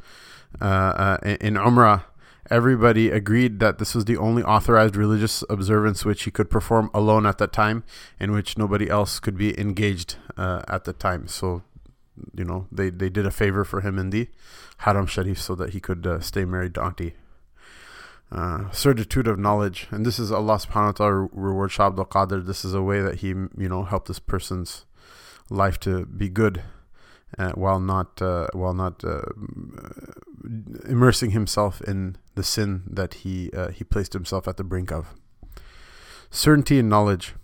uh, 0.61 0.65
uh, 0.65 1.19
in 1.41 1.55
Umrah 1.55 2.05
everybody 2.51 3.11
agreed 3.11 3.61
that 3.61 3.79
this 3.79 3.95
was 3.95 4.05
the 4.05 4.17
only 4.17 4.43
authorized 4.43 4.97
religious 4.97 5.45
observance 5.49 6.05
which 6.05 6.25
he 6.25 6.31
could 6.31 6.51
perform 6.51 6.91
alone 6.95 7.27
at 7.27 7.39
that 7.39 7.53
time, 7.53 7.85
in 8.19 8.33
which 8.33 8.59
nobody 8.59 8.89
else 8.89 9.21
could 9.21 9.37
be 9.37 9.59
engaged 9.59 10.17
uh, 10.37 10.63
at 10.69 10.85
the 10.85 10.93
time. 10.93 11.29
So, 11.29 11.63
you 12.35 12.45
know, 12.45 12.67
they, 12.71 12.91
they 12.91 13.09
did 13.09 13.27
a 13.27 13.31
favor 13.31 13.65
for 13.65 13.81
him 13.81 13.99
in 13.99 14.11
the 14.11 14.29
Haram 14.79 15.07
Sharif 15.07 15.41
so 15.41 15.55
that 15.55 15.71
he 15.71 15.81
could 15.81 16.07
uh, 16.07 16.21
stay 16.21 16.45
married 16.45 16.75
to 16.75 16.83
Auntie. 16.83 17.15
Uh, 18.33 18.69
certitude 18.73 19.29
of 19.29 19.39
knowledge, 19.39 19.87
and 19.93 20.05
this 20.05 20.19
is 20.19 20.33
Allah 20.33 20.57
subhanahu 20.57 20.87
wa 20.87 20.93
ta'ala 20.93 21.29
reward 21.31 21.71
Shah 21.71 21.87
Abdul 21.87 22.07
Qadir. 22.07 22.45
This 22.45 22.65
is 22.65 22.75
a 22.75 22.83
way 22.83 23.01
that 23.01 23.17
he, 23.17 23.29
you 23.29 23.69
know, 23.69 23.85
helped 23.85 24.09
this 24.09 24.19
person's 24.19 24.85
life 25.49 25.79
to 25.81 26.07
be 26.07 26.29
good 26.29 26.63
uh, 27.39 27.53
while 27.53 27.81
not 27.81 28.21
uh, 28.21 28.49
while 28.53 28.75
not 28.75 29.05
uh, 29.05 29.23
immersing 30.89 31.31
himself 31.31 31.81
in 31.83 32.17
the 32.37 32.45
sin 32.45 32.83
that 32.87 33.15
he 33.15 33.51
uh, 33.51 33.69
he 33.69 33.83
placed 33.83 34.13
himself 34.13 34.47
at 34.47 34.57
the 34.57 34.65
brink 34.65 34.93
of. 34.93 35.15
Certainty 36.31 36.79
and 36.79 36.89
knowledge, 36.89 37.35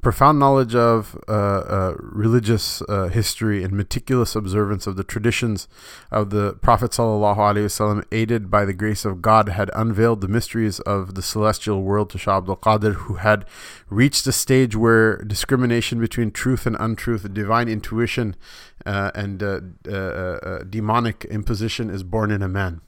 profound 0.00 0.38
knowledge 0.38 0.74
of 0.74 1.18
uh, 1.28 1.32
uh, 1.32 1.94
religious 1.98 2.82
history 3.10 3.64
and 3.64 3.72
meticulous 3.72 4.36
observance 4.36 4.86
of 4.86 4.96
the 4.96 5.02
traditions 5.02 5.66
of 6.10 6.30
the 6.30 6.52
Prophet 6.62 6.92
ﷺ, 6.92 8.04
aided 8.12 8.50
by 8.50 8.64
the 8.64 8.74
grace 8.74 9.04
of 9.04 9.22
God, 9.22 9.48
had 9.48 9.70
unveiled 9.74 10.20
the 10.20 10.28
mysteries 10.28 10.78
of 10.80 11.14
the 11.14 11.22
celestial 11.22 11.82
world 11.82 12.10
to 12.10 12.18
Shah 12.18 12.38
Abdul 12.38 12.58
Qadir, 12.58 12.94
who 12.94 13.14
had 13.14 13.44
reached 13.88 14.26
a 14.26 14.32
stage 14.32 14.76
where 14.76 15.16
discrimination 15.24 15.98
between 15.98 16.30
truth 16.30 16.66
and 16.66 16.76
untruth, 16.78 17.32
divine 17.34 17.68
intuition, 17.68 18.36
uh, 18.86 19.10
and 19.14 19.42
uh, 19.42 19.60
uh, 19.90 20.62
demonic 20.64 21.24
imposition 21.26 21.90
is 21.90 22.02
born 22.02 22.30
in 22.30 22.42
a 22.42 22.48
man. 22.48 22.80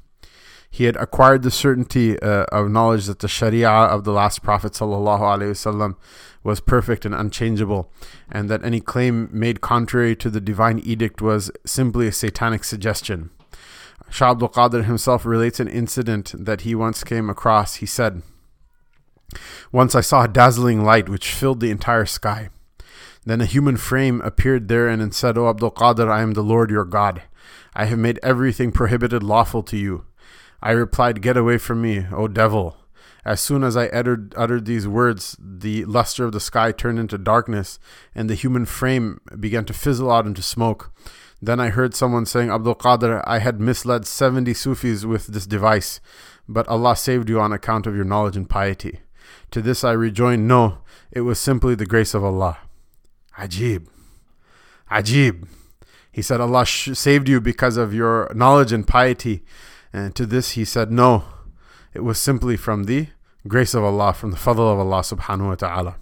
He 0.71 0.85
had 0.85 0.97
acquired 0.97 1.43
the 1.43 1.51
certainty 1.51 2.19
uh, 2.21 2.45
of 2.53 2.71
knowledge 2.71 3.07
that 3.07 3.19
the 3.19 3.29
Sharia 3.29 3.69
of 3.69 4.05
the 4.05 4.13
last 4.13 4.43
Prophet 4.43 4.73
ﷺ 4.73 5.97
was 6.45 6.61
perfect 6.61 7.05
and 7.05 7.15
unchangeable, 7.15 7.93
and 8.31 8.49
that 8.49 8.65
any 8.65 8.81
claim 8.81 9.29
made 9.33 9.61
contrary 9.61 10.15
to 10.17 10.31
the 10.31 10.41
divine 10.41 10.79
edict 10.79 11.21
was 11.21 11.51
simply 11.67 12.07
a 12.07 12.13
satanic 12.13 12.63
suggestion. 12.63 13.31
Shah 14.11 14.31
Abdul 14.31 14.49
Qadir 14.51 14.85
himself 14.85 15.27
relates 15.27 15.61
an 15.61 15.69
incident 15.69 16.35
that 16.37 16.63
he 16.63 16.75
once 16.75 17.05
came 17.05 17.29
across. 17.29 17.77
He 17.77 17.87
said, 17.87 18.23
Once 19.73 19.95
I 19.95 20.01
saw 20.01 20.25
a 20.25 20.29
dazzling 20.29 20.85
light 20.85 21.09
which 21.09 21.33
filled 21.33 21.61
the 21.61 21.71
entire 21.71 22.07
sky. 22.07 22.49
Then 23.25 23.41
a 23.41 23.47
human 23.47 23.77
frame 23.77 24.21
appeared 24.23 24.69
therein 24.69 25.01
and 25.01 25.15
said, 25.15 25.37
O 25.37 25.49
Abdul 25.49 25.73
Qadir, 25.73 26.11
I 26.11 26.23
am 26.23 26.33
the 26.33 26.43
Lord 26.43 26.71
your 26.71 26.85
God. 26.85 27.23
I 27.75 27.85
have 27.85 27.99
made 27.99 28.19
everything 28.23 28.73
prohibited 28.73 29.23
lawful 29.23 29.63
to 29.65 29.77
you. 29.77 30.05
I 30.63 30.73
replied, 30.73 31.23
Get 31.23 31.37
away 31.37 31.59
from 31.59 31.83
me, 31.83 32.07
O 32.13 32.29
devil. 32.29 32.77
As 33.25 33.41
soon 33.41 33.63
as 33.63 33.77
I 33.77 33.87
uttered, 33.89 34.35
uttered 34.37 34.65
these 34.65 34.89
words, 34.89 35.37
the 35.39 35.85
luster 35.85 36.25
of 36.25 36.33
the 36.33 36.41
sky 36.41 36.73
turned 36.73 36.99
into 36.99 37.19
darkness, 37.19 37.79
and 38.15 38.29
the 38.29 38.35
human 38.35 38.65
frame 38.65 39.21
began 39.39 39.65
to 39.67 39.75
fizzle 39.75 40.11
out 40.11 40.27
into 40.27 40.43
smoke. 40.43 40.91
Then 41.43 41.61
I 41.61 41.69
heard 41.69 41.95
someone 41.95 42.27
saying, 42.27 42.51
Abdul 42.51 42.75
Qadir, 42.77 43.23
I 43.27 43.39
had 43.39 43.61
misled 43.61 44.07
70 44.07 44.53
Sufis 44.55 45.05
with 45.05 45.29
this 45.29 45.47
device, 45.47 46.01
but 46.49 46.69
Allah 46.69 46.97
saved 46.97 47.29
you 47.29 47.41
on 47.41 47.53
account 47.53 47.87
of 47.87 47.95
your 47.95 48.05
knowledge 48.05 48.37
and 48.37 48.49
piety. 48.49 49.01
To 49.53 49.63
this 49.63 49.85
I 49.85 49.93
rejoined, 49.93 50.47
No, 50.47 50.79
it 51.11 51.23
was 51.23 51.39
simply 51.39 51.75
the 51.75 51.87
grace 51.87 52.15
of 52.15 52.25
Allah. 52.25 52.59
Ajib. 53.39 53.87
Ajib. 54.91 55.49
He 56.13 56.23
said, 56.23 56.41
Allah 56.41 56.67
sh- 56.67 56.91
saved 56.93 57.29
you 57.29 57.41
because 57.41 57.77
of 57.77 57.95
your 57.95 58.31
knowledge 58.35 58.73
and 58.73 58.87
piety. 58.87 59.45
And 59.93 60.15
to 60.17 60.27
this 60.27 60.53
he 60.53 60.65
said, 60.65 60.91
No, 60.91 61.25
it 61.95 62.01
was 62.01 62.21
simply 62.21 62.57
from 62.57 62.85
the 62.85 63.09
grace 63.49 63.75
of 63.75 63.85
Allah, 63.85 64.13
from 64.13 64.31
the 64.31 64.37
fadl 64.37 64.73
of 64.73 64.79
Allah 64.79 65.01
subhanahu 65.01 65.49
wa 65.49 65.55
ta'ala. 65.55 65.97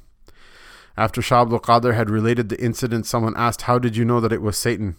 After 0.96 1.22
Shah 1.22 1.42
Abdul 1.42 1.61
Qadir 1.61 1.94
had 1.94 2.11
related 2.11 2.48
the 2.48 2.61
incident, 2.61 3.07
someone 3.07 3.35
asked, 3.37 3.62
How 3.62 3.79
did 3.79 3.96
you 3.96 4.05
know 4.05 4.20
that 4.20 4.33
it 4.33 4.42
was 4.42 4.59
Satan? 4.59 4.96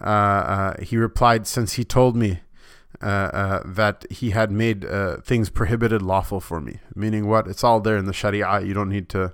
Uh, 0.00 0.04
uh, 0.04 0.82
he 0.82 0.96
replied, 0.96 1.46
Since 1.46 1.74
he 1.74 1.84
told 1.84 2.16
me 2.16 2.40
uh, 3.00 3.06
uh 3.06 3.62
that 3.64 4.04
he 4.10 4.30
had 4.30 4.52
made 4.52 4.84
uh, 4.84 5.16
things 5.22 5.48
prohibited 5.50 6.02
lawful 6.02 6.40
for 6.40 6.60
me. 6.60 6.78
Meaning 6.94 7.26
what? 7.26 7.48
It's 7.48 7.64
all 7.64 7.80
there 7.80 7.96
in 7.96 8.04
the 8.04 8.12
Sharia. 8.12 8.60
You 8.60 8.74
don't 8.74 8.90
need 8.90 9.08
to. 9.10 9.32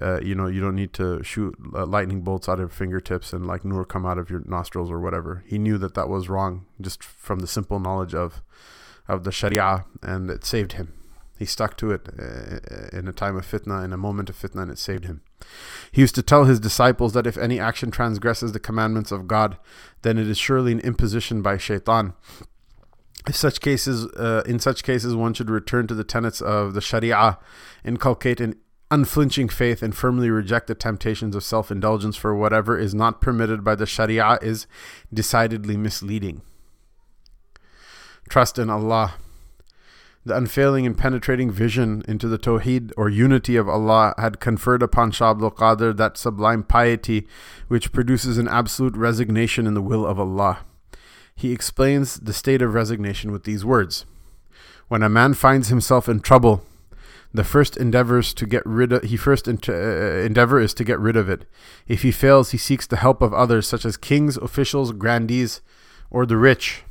Uh, 0.00 0.20
you 0.20 0.34
know, 0.34 0.46
you 0.46 0.60
don't 0.60 0.76
need 0.76 0.92
to 0.94 1.22
shoot 1.22 1.54
lightning 1.72 2.20
bolts 2.20 2.48
out 2.48 2.54
of 2.54 2.60
your 2.60 2.68
fingertips 2.68 3.32
and 3.32 3.46
like 3.46 3.64
nur 3.64 3.84
come 3.84 4.06
out 4.06 4.18
of 4.18 4.30
your 4.30 4.42
nostrils 4.44 4.90
or 4.90 5.00
whatever. 5.00 5.42
He 5.46 5.58
knew 5.58 5.78
that 5.78 5.94
that 5.94 6.08
was 6.08 6.28
wrong 6.28 6.66
just 6.80 7.02
from 7.02 7.40
the 7.40 7.46
simple 7.46 7.80
knowledge 7.80 8.14
of 8.14 8.42
of 9.08 9.24
the 9.24 9.32
Sharia, 9.32 9.86
and 10.02 10.30
it 10.30 10.44
saved 10.44 10.72
him. 10.72 10.92
He 11.38 11.46
stuck 11.46 11.76
to 11.78 11.92
it 11.92 12.08
in 12.92 13.06
a 13.06 13.12
time 13.12 13.36
of 13.36 13.46
fitna, 13.46 13.84
in 13.84 13.92
a 13.92 13.96
moment 13.96 14.28
of 14.28 14.36
fitna, 14.36 14.62
and 14.62 14.70
it 14.70 14.78
saved 14.78 15.04
him. 15.04 15.22
He 15.92 16.00
used 16.00 16.16
to 16.16 16.22
tell 16.22 16.44
his 16.44 16.58
disciples 16.58 17.12
that 17.12 17.26
if 17.26 17.38
any 17.38 17.60
action 17.60 17.90
transgresses 17.90 18.52
the 18.52 18.58
commandments 18.58 19.12
of 19.12 19.28
God, 19.28 19.56
then 20.02 20.18
it 20.18 20.28
is 20.28 20.36
surely 20.36 20.72
an 20.72 20.80
imposition 20.80 21.40
by 21.40 21.56
shaitan. 21.56 22.12
If 23.26 23.36
such 23.36 23.60
cases, 23.60 24.06
uh, 24.14 24.42
in 24.46 24.58
such 24.58 24.82
cases, 24.82 25.14
one 25.14 25.32
should 25.32 25.50
return 25.50 25.86
to 25.86 25.94
the 25.94 26.04
tenets 26.04 26.40
of 26.40 26.74
the 26.74 26.80
Sharia, 26.80 27.38
inculcate 27.84 28.40
an 28.40 28.56
unflinching 28.90 29.48
faith 29.48 29.82
and 29.82 29.94
firmly 29.94 30.30
reject 30.30 30.66
the 30.66 30.74
temptations 30.74 31.36
of 31.36 31.44
self 31.44 31.70
indulgence 31.70 32.16
for 32.16 32.34
whatever 32.34 32.78
is 32.78 32.94
not 32.94 33.20
permitted 33.20 33.62
by 33.62 33.74
the 33.74 33.86
Sharia 33.86 34.38
is 34.40 34.66
decidedly 35.12 35.76
misleading. 35.76 36.42
Trust 38.28 38.58
in 38.58 38.70
Allah. 38.70 39.14
The 40.24 40.36
unfailing 40.36 40.84
and 40.84 40.98
penetrating 40.98 41.50
vision 41.50 42.02
into 42.06 42.28
the 42.28 42.38
Tawheed 42.38 42.92
or 42.98 43.08
unity 43.08 43.56
of 43.56 43.68
Allah 43.68 44.14
had 44.18 44.40
conferred 44.40 44.82
upon 44.82 45.10
Shah 45.10 45.30
Abdul 45.30 45.52
Qadir 45.52 45.96
that 45.96 46.18
sublime 46.18 46.64
piety 46.64 47.26
which 47.68 47.92
produces 47.92 48.36
an 48.36 48.48
absolute 48.48 48.94
resignation 48.94 49.66
in 49.66 49.72
the 49.72 49.80
will 49.80 50.04
of 50.04 50.20
Allah. 50.20 50.58
He 51.34 51.52
explains 51.52 52.20
the 52.20 52.34
state 52.34 52.60
of 52.60 52.74
resignation 52.74 53.32
with 53.32 53.44
these 53.44 53.64
words 53.64 54.04
When 54.88 55.02
a 55.02 55.08
man 55.08 55.32
finds 55.32 55.68
himself 55.68 56.08
in 56.08 56.20
trouble, 56.20 56.62
the 57.32 57.44
first 57.44 57.76
endeavors 57.76 58.32
to 58.34 58.46
get 58.46 58.64
rid 58.64 58.92
of 58.92 59.02
he 59.02 59.16
first 59.16 59.46
uh, 59.46 59.72
endeavor 59.72 60.60
is 60.60 60.72
to 60.74 60.84
get 60.84 60.98
rid 60.98 61.16
of 61.16 61.28
it. 61.28 61.44
If 61.86 62.02
he 62.02 62.10
fails, 62.10 62.50
he 62.50 62.58
seeks 62.58 62.86
the 62.86 62.96
help 62.96 63.20
of 63.20 63.34
others, 63.34 63.68
such 63.68 63.84
as 63.84 63.96
kings, 63.96 64.36
officials, 64.36 64.92
grandees, 64.92 65.60
or 66.10 66.24
the 66.24 66.36
rich, 66.36 66.84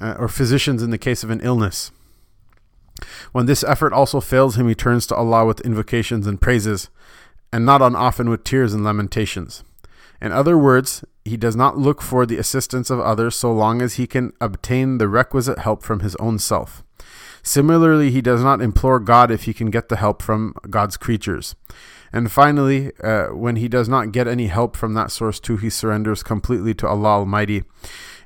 uh, 0.00 0.14
or 0.18 0.28
physicians 0.28 0.82
in 0.82 0.90
the 0.90 0.98
case 0.98 1.24
of 1.24 1.30
an 1.30 1.40
illness. 1.40 1.90
When 3.32 3.46
this 3.46 3.64
effort 3.64 3.92
also 3.92 4.20
fails 4.20 4.56
him, 4.56 4.68
he 4.68 4.74
turns 4.74 5.06
to 5.06 5.16
Allah 5.16 5.44
with 5.46 5.60
invocations 5.62 6.26
and 6.26 6.40
praises, 6.40 6.88
and 7.52 7.66
not 7.66 7.82
unoften 7.82 8.30
with 8.30 8.44
tears 8.44 8.72
and 8.72 8.84
lamentations. 8.84 9.64
In 10.20 10.32
other 10.32 10.56
words, 10.56 11.04
he 11.24 11.36
does 11.36 11.56
not 11.56 11.78
look 11.78 12.02
for 12.02 12.26
the 12.26 12.36
assistance 12.36 12.90
of 12.90 13.00
others 13.00 13.34
so 13.34 13.52
long 13.52 13.82
as 13.82 13.94
he 13.94 14.06
can 14.06 14.32
obtain 14.40 14.98
the 14.98 15.08
requisite 15.08 15.58
help 15.58 15.82
from 15.82 16.00
his 16.00 16.14
own 16.16 16.38
self. 16.38 16.84
Similarly, 17.42 18.10
he 18.10 18.20
does 18.20 18.42
not 18.42 18.60
implore 18.60 19.00
God 19.00 19.30
if 19.30 19.44
he 19.44 19.54
can 19.54 19.70
get 19.70 19.88
the 19.88 19.96
help 19.96 20.22
from 20.22 20.54
God's 20.68 20.96
creatures. 20.96 21.54
And 22.12 22.30
finally, 22.30 22.92
uh, 23.02 23.28
when 23.28 23.56
he 23.56 23.68
does 23.68 23.88
not 23.88 24.12
get 24.12 24.26
any 24.26 24.48
help 24.48 24.76
from 24.76 24.94
that 24.94 25.10
source 25.10 25.38
too, 25.38 25.56
he 25.56 25.70
surrenders 25.70 26.22
completely 26.22 26.74
to 26.74 26.88
Allah 26.88 27.20
Almighty. 27.20 27.62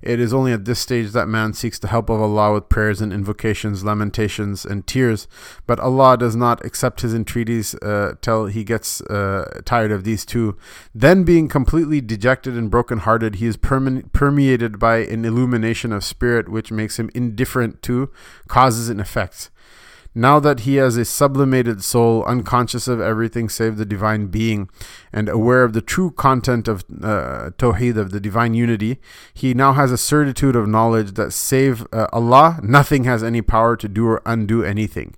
It 0.04 0.20
is 0.20 0.34
only 0.34 0.52
at 0.52 0.66
this 0.66 0.80
stage 0.80 1.12
that 1.12 1.28
man 1.28 1.54
seeks 1.54 1.78
the 1.78 1.88
help 1.88 2.10
of 2.10 2.20
Allah 2.20 2.52
with 2.52 2.68
prayers 2.68 3.00
and 3.00 3.10
invocations, 3.10 3.84
lamentations, 3.84 4.66
and 4.66 4.86
tears. 4.86 5.26
But 5.66 5.80
Allah 5.80 6.18
does 6.18 6.36
not 6.36 6.62
accept 6.62 7.00
his 7.00 7.14
entreaties 7.14 7.74
uh, 7.76 8.16
till 8.20 8.46
he 8.46 8.64
gets 8.64 9.00
uh, 9.00 9.62
tired 9.64 9.92
of 9.92 10.04
these 10.04 10.26
two. 10.26 10.58
Then, 10.94 11.24
being 11.24 11.48
completely 11.48 12.02
dejected 12.02 12.54
and 12.54 12.70
broken-hearted, 12.70 13.36
he 13.36 13.46
is 13.46 13.56
perme- 13.56 14.12
permeated 14.12 14.78
by 14.78 14.98
an 14.98 15.24
illumination 15.24 15.90
of 15.90 16.04
spirit 16.04 16.50
which 16.50 16.70
makes 16.70 16.98
him 16.98 17.10
indifferent 17.14 17.80
to 17.84 18.10
causes 18.46 18.90
and 18.90 19.00
effects. 19.00 19.50
Now 20.16 20.38
that 20.40 20.60
he 20.60 20.76
has 20.76 20.96
a 20.96 21.04
sublimated 21.04 21.82
soul, 21.82 22.24
unconscious 22.24 22.86
of 22.86 23.00
everything 23.00 23.48
save 23.48 23.76
the 23.76 23.84
divine 23.84 24.28
being, 24.28 24.70
and 25.12 25.28
aware 25.28 25.64
of 25.64 25.72
the 25.72 25.82
true 25.82 26.12
content 26.12 26.68
of 26.68 26.84
uh, 27.02 27.50
Tawheed, 27.58 27.96
of 27.96 28.12
the 28.12 28.20
divine 28.20 28.54
unity, 28.54 29.00
he 29.32 29.54
now 29.54 29.72
has 29.72 29.90
a 29.90 29.98
certitude 29.98 30.54
of 30.54 30.68
knowledge 30.68 31.14
that 31.14 31.32
save 31.32 31.84
uh, 31.92 32.06
Allah, 32.12 32.60
nothing 32.62 33.02
has 33.04 33.24
any 33.24 33.42
power 33.42 33.76
to 33.76 33.88
do 33.88 34.06
or 34.06 34.22
undo 34.24 34.62
anything. 34.62 35.16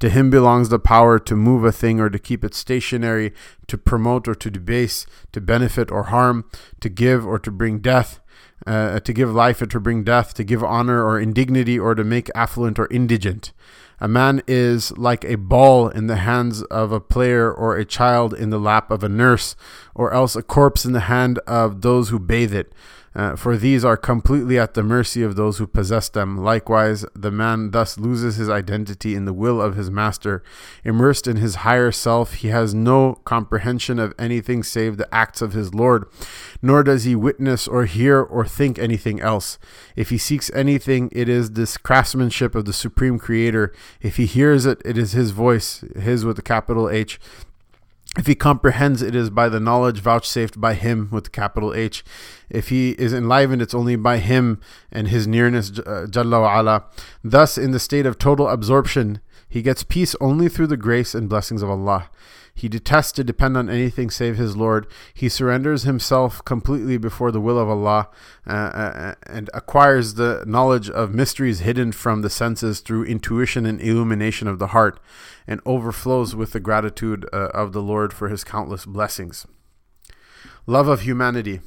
To 0.00 0.08
him 0.08 0.30
belongs 0.30 0.70
the 0.70 0.78
power 0.78 1.18
to 1.18 1.36
move 1.36 1.64
a 1.64 1.72
thing 1.72 2.00
or 2.00 2.08
to 2.08 2.18
keep 2.18 2.42
it 2.42 2.54
stationary, 2.54 3.34
to 3.66 3.76
promote 3.76 4.26
or 4.26 4.34
to 4.34 4.50
debase, 4.50 5.04
to 5.32 5.42
benefit 5.42 5.90
or 5.90 6.04
harm, 6.04 6.48
to 6.80 6.88
give 6.88 7.26
or 7.26 7.38
to 7.38 7.50
bring 7.50 7.80
death. 7.80 8.20
Uh, 8.66 8.98
to 9.00 9.12
give 9.12 9.32
life 9.32 9.62
or 9.62 9.66
to 9.66 9.78
bring 9.78 10.02
death, 10.02 10.34
to 10.34 10.42
give 10.42 10.64
honor 10.64 11.02
or 11.02 11.18
indignity, 11.18 11.78
or 11.78 11.94
to 11.94 12.02
make 12.02 12.28
affluent 12.34 12.76
or 12.78 12.88
indigent. 12.90 13.52
A 14.00 14.06
man 14.06 14.42
is 14.46 14.96
like 14.96 15.24
a 15.24 15.34
ball 15.34 15.88
in 15.88 16.06
the 16.06 16.16
hands 16.16 16.62
of 16.64 16.92
a 16.92 17.00
player, 17.00 17.52
or 17.52 17.76
a 17.76 17.84
child 17.84 18.32
in 18.32 18.50
the 18.50 18.60
lap 18.60 18.90
of 18.90 19.02
a 19.02 19.08
nurse, 19.08 19.56
or 19.94 20.12
else 20.12 20.36
a 20.36 20.42
corpse 20.42 20.84
in 20.84 20.92
the 20.92 21.00
hand 21.00 21.38
of 21.46 21.80
those 21.80 22.10
who 22.10 22.18
bathe 22.18 22.54
it 22.54 22.72
uh, 23.18 23.34
for 23.34 23.56
these 23.56 23.84
are 23.84 23.96
completely 23.96 24.60
at 24.60 24.74
the 24.74 24.82
mercy 24.82 25.24
of 25.24 25.34
those 25.34 25.58
who 25.58 25.66
possess 25.66 26.08
them. 26.08 26.36
Likewise, 26.36 27.04
the 27.16 27.32
man 27.32 27.72
thus 27.72 27.98
loses 27.98 28.36
his 28.36 28.48
identity 28.48 29.16
in 29.16 29.24
the 29.24 29.32
will 29.32 29.60
of 29.60 29.74
his 29.74 29.90
master. 29.90 30.40
Immersed 30.84 31.26
in 31.26 31.36
his 31.36 31.56
higher 31.56 31.90
self, 31.90 32.34
he 32.34 32.48
has 32.48 32.74
no 32.74 33.16
comprehension 33.24 33.98
of 33.98 34.14
anything 34.20 34.62
save 34.62 34.98
the 34.98 35.12
acts 35.12 35.42
of 35.42 35.52
his 35.52 35.74
Lord, 35.74 36.04
nor 36.62 36.84
does 36.84 37.02
he 37.02 37.16
witness 37.16 37.66
or 37.66 37.86
hear 37.86 38.22
or 38.22 38.46
think 38.46 38.78
anything 38.78 39.20
else. 39.20 39.58
If 39.96 40.10
he 40.10 40.18
seeks 40.18 40.48
anything, 40.54 41.08
it 41.10 41.28
is 41.28 41.50
this 41.50 41.76
craftsmanship 41.76 42.54
of 42.54 42.66
the 42.66 42.72
Supreme 42.72 43.18
Creator. 43.18 43.74
If 44.00 44.16
he 44.16 44.26
hears 44.26 44.64
it, 44.64 44.80
it 44.84 44.96
is 44.96 45.10
his 45.10 45.32
voice, 45.32 45.82
his 45.98 46.24
with 46.24 46.38
a 46.38 46.42
capital 46.42 46.88
H. 46.88 47.18
If 48.16 48.26
he 48.26 48.34
comprehends, 48.34 49.02
it 49.02 49.14
is 49.14 49.30
by 49.30 49.48
the 49.48 49.60
knowledge 49.60 50.00
vouchsafed 50.00 50.60
by 50.60 50.74
him 50.74 51.08
with 51.12 51.30
capital 51.30 51.74
H. 51.74 52.04
If 52.48 52.70
he 52.70 52.92
is 52.92 53.12
enlivened, 53.12 53.60
it's 53.60 53.74
only 53.74 53.96
by 53.96 54.18
him 54.18 54.60
and 54.90 55.08
his 55.08 55.26
nearness, 55.26 55.78
uh, 55.78 56.06
Jalla 56.08 56.40
wa 56.40 56.58
ala. 56.58 56.84
Thus, 57.22 57.58
in 57.58 57.72
the 57.72 57.78
state 57.78 58.06
of 58.06 58.18
total 58.18 58.48
absorption, 58.48 59.20
he 59.48 59.62
gets 59.62 59.82
peace 59.82 60.16
only 60.20 60.48
through 60.48 60.68
the 60.68 60.76
grace 60.76 61.14
and 61.14 61.28
blessings 61.28 61.62
of 61.62 61.70
Allah. 61.70 62.10
He 62.58 62.68
detests 62.68 63.12
to 63.12 63.22
depend 63.22 63.56
on 63.56 63.70
anything 63.70 64.10
save 64.10 64.36
his 64.36 64.56
Lord. 64.56 64.88
He 65.14 65.28
surrenders 65.28 65.84
himself 65.84 66.44
completely 66.44 66.98
before 66.98 67.30
the 67.30 67.40
will 67.40 67.56
of 67.56 67.68
Allah 67.68 68.08
uh, 68.48 68.50
uh, 68.50 69.14
and 69.28 69.48
acquires 69.54 70.14
the 70.14 70.42
knowledge 70.44 70.90
of 70.90 71.14
mysteries 71.14 71.60
hidden 71.60 71.92
from 71.92 72.22
the 72.22 72.28
senses 72.28 72.80
through 72.80 73.04
intuition 73.04 73.64
and 73.64 73.80
illumination 73.80 74.48
of 74.48 74.58
the 74.58 74.68
heart 74.68 74.98
and 75.46 75.60
overflows 75.64 76.34
with 76.34 76.50
the 76.50 76.58
gratitude 76.58 77.24
uh, 77.32 77.50
of 77.54 77.72
the 77.72 77.80
Lord 77.80 78.12
for 78.12 78.28
his 78.28 78.42
countless 78.42 78.84
blessings. 78.84 79.46
Love 80.66 80.88
of 80.88 81.02
humanity 81.02 81.60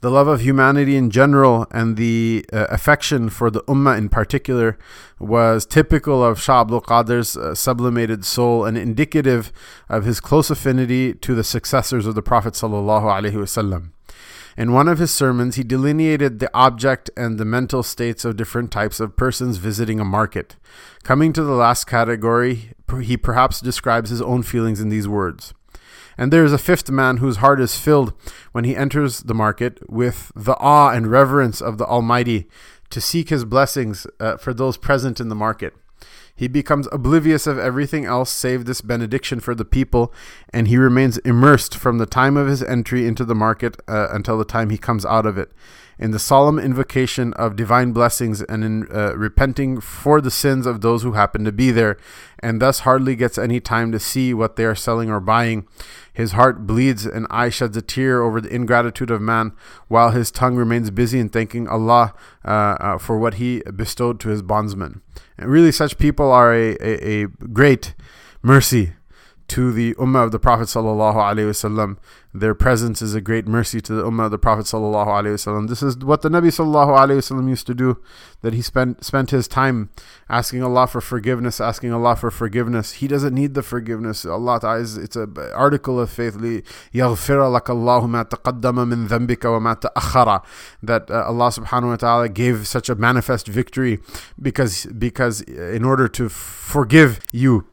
the 0.00 0.10
love 0.10 0.28
of 0.28 0.40
humanity 0.40 0.96
in 0.96 1.10
general 1.10 1.66
and 1.70 1.96
the 1.96 2.44
uh, 2.52 2.66
affection 2.68 3.30
for 3.30 3.50
the 3.50 3.62
Ummah 3.62 3.96
in 3.96 4.08
particular 4.08 4.78
was 5.18 5.64
typical 5.64 6.22
of 6.22 6.40
Shah 6.40 6.62
Abdul 6.62 6.82
Qadir's 6.82 7.36
uh, 7.36 7.54
sublimated 7.54 8.24
soul 8.24 8.64
and 8.64 8.76
indicative 8.76 9.52
of 9.88 10.04
his 10.04 10.20
close 10.20 10.50
affinity 10.50 11.14
to 11.14 11.34
the 11.34 11.44
successors 11.44 12.06
of 12.06 12.14
the 12.14 12.22
Prophet. 12.22 12.54
In 14.56 14.72
one 14.72 14.88
of 14.88 14.98
his 14.98 15.12
sermons, 15.12 15.56
he 15.56 15.64
delineated 15.64 16.38
the 16.38 16.50
object 16.54 17.10
and 17.16 17.38
the 17.38 17.44
mental 17.44 17.82
states 17.82 18.24
of 18.24 18.36
different 18.36 18.70
types 18.70 19.00
of 19.00 19.16
persons 19.16 19.56
visiting 19.56 19.98
a 19.98 20.04
market. 20.04 20.56
Coming 21.02 21.32
to 21.32 21.42
the 21.42 21.54
last 21.54 21.86
category, 21.86 22.72
he 23.00 23.16
perhaps 23.16 23.60
describes 23.60 24.10
his 24.10 24.22
own 24.22 24.42
feelings 24.42 24.80
in 24.80 24.90
these 24.90 25.08
words. 25.08 25.54
And 26.16 26.32
there 26.32 26.44
is 26.44 26.52
a 26.52 26.58
fifth 26.58 26.90
man 26.90 27.18
whose 27.18 27.38
heart 27.38 27.60
is 27.60 27.78
filled 27.78 28.12
when 28.52 28.64
he 28.64 28.76
enters 28.76 29.20
the 29.20 29.34
market 29.34 29.78
with 29.88 30.30
the 30.34 30.56
awe 30.58 30.90
and 30.90 31.10
reverence 31.10 31.60
of 31.60 31.78
the 31.78 31.86
Almighty 31.86 32.48
to 32.90 33.00
seek 33.00 33.28
his 33.30 33.44
blessings 33.44 34.06
uh, 34.20 34.36
for 34.36 34.54
those 34.54 34.76
present 34.76 35.20
in 35.20 35.28
the 35.28 35.34
market. 35.34 35.74
He 36.36 36.48
becomes 36.48 36.88
oblivious 36.90 37.46
of 37.46 37.58
everything 37.58 38.04
else 38.04 38.30
save 38.30 38.64
this 38.64 38.80
benediction 38.80 39.38
for 39.38 39.54
the 39.54 39.64
people, 39.64 40.12
and 40.52 40.66
he 40.66 40.76
remains 40.76 41.18
immersed 41.18 41.76
from 41.76 41.98
the 41.98 42.06
time 42.06 42.36
of 42.36 42.48
his 42.48 42.62
entry 42.62 43.06
into 43.06 43.24
the 43.24 43.36
market 43.36 43.76
uh, 43.86 44.08
until 44.10 44.36
the 44.36 44.44
time 44.44 44.70
he 44.70 44.78
comes 44.78 45.06
out 45.06 45.26
of 45.26 45.38
it 45.38 45.52
in 45.98 46.10
the 46.10 46.18
solemn 46.18 46.58
invocation 46.58 47.32
of 47.34 47.56
divine 47.56 47.92
blessings 47.92 48.42
and 48.42 48.64
in 48.64 48.86
uh, 48.92 49.16
repenting 49.16 49.80
for 49.80 50.20
the 50.20 50.30
sins 50.30 50.66
of 50.66 50.80
those 50.80 51.02
who 51.02 51.12
happen 51.12 51.44
to 51.44 51.52
be 51.52 51.70
there, 51.70 51.96
and 52.40 52.60
thus 52.60 52.80
hardly 52.80 53.16
gets 53.16 53.38
any 53.38 53.60
time 53.60 53.92
to 53.92 53.98
see 53.98 54.34
what 54.34 54.56
they 54.56 54.64
are 54.64 54.74
selling 54.74 55.10
or 55.10 55.20
buying. 55.20 55.66
His 56.12 56.32
heart 56.32 56.66
bleeds 56.66 57.06
and 57.06 57.26
eye 57.30 57.48
sheds 57.48 57.76
a 57.76 57.82
tear 57.82 58.22
over 58.22 58.40
the 58.40 58.54
ingratitude 58.54 59.10
of 59.10 59.20
man, 59.20 59.52
while 59.88 60.10
his 60.10 60.30
tongue 60.30 60.56
remains 60.56 60.90
busy 60.90 61.18
in 61.18 61.28
thanking 61.28 61.68
Allah 61.68 62.14
uh, 62.44 62.48
uh, 62.48 62.98
for 62.98 63.18
what 63.18 63.34
He 63.34 63.62
bestowed 63.74 64.20
to 64.20 64.28
His 64.28 64.42
bondsmen. 64.42 65.00
And 65.36 65.50
really, 65.50 65.72
such 65.72 65.98
people 65.98 66.30
are 66.30 66.54
a, 66.54 66.76
a, 66.80 67.22
a 67.22 67.26
great 67.26 67.94
mercy 68.42 68.92
to 69.49 69.71
the 69.71 69.95
Ummah 69.95 70.25
of 70.25 70.31
the 70.31 70.39
Prophet 70.39 70.67
sallallahu 70.67 71.15
alaihi 71.15 71.49
wasallam. 71.49 71.97
Their 72.31 72.53
presence 72.53 73.01
is 73.01 73.15
a 73.15 73.21
great 73.21 73.47
mercy 73.47 73.81
to 73.81 73.93
the 73.93 74.03
Ummah 74.03 74.25
of 74.25 74.31
the 74.31 74.37
Prophet 74.37 74.65
sallallahu 74.65 75.07
alaihi 75.07 75.33
wasallam. 75.33 75.67
This 75.67 75.81
is 75.81 75.97
what 75.97 76.21
the 76.21 76.29
Nabi 76.29 76.49
sallallahu 76.49 76.95
alaihi 76.95 77.17
wasallam 77.17 77.49
used 77.49 77.65
to 77.65 77.73
do. 77.73 77.97
That 78.41 78.53
he 78.53 78.61
spent 78.61 79.03
spent 79.03 79.31
his 79.31 79.47
time 79.47 79.89
asking 80.29 80.61
Allah 80.61 80.85
for 80.85 81.01
forgiveness, 81.01 81.59
asking 81.59 81.91
Allah 81.91 82.15
for 82.15 82.29
forgiveness. 82.29 82.93
He 82.93 83.07
doesn't 83.07 83.33
need 83.33 83.55
the 83.55 83.63
forgiveness. 83.63 84.23
Allah 84.23 84.59
Ta'ala 84.59 84.79
is 84.81 84.97
it's 84.97 85.15
an 85.15 85.35
article 85.55 85.99
of 85.99 86.11
faith. 86.11 86.35
يغفر 86.93 87.59
لك 87.59 87.69
الله 87.69 88.07
ما 88.07 88.23
تقدم 88.23 88.87
من 88.87 89.07
ذنبك 89.07 89.45
وما 89.45 89.81
تأخر. 89.81 90.43
That 90.83 91.09
uh, 91.09 91.25
Allah 91.25 91.47
subhanahu 91.47 91.89
wa 91.89 91.95
ta'ala 91.95 92.29
gave 92.29 92.67
such 92.67 92.87
a 92.87 92.95
manifest 92.95 93.47
victory 93.47 93.99
because 94.39 94.85
because 94.85 95.41
in 95.41 95.83
order 95.83 96.07
to 96.07 96.29
forgive 96.29 97.19
you 97.31 97.65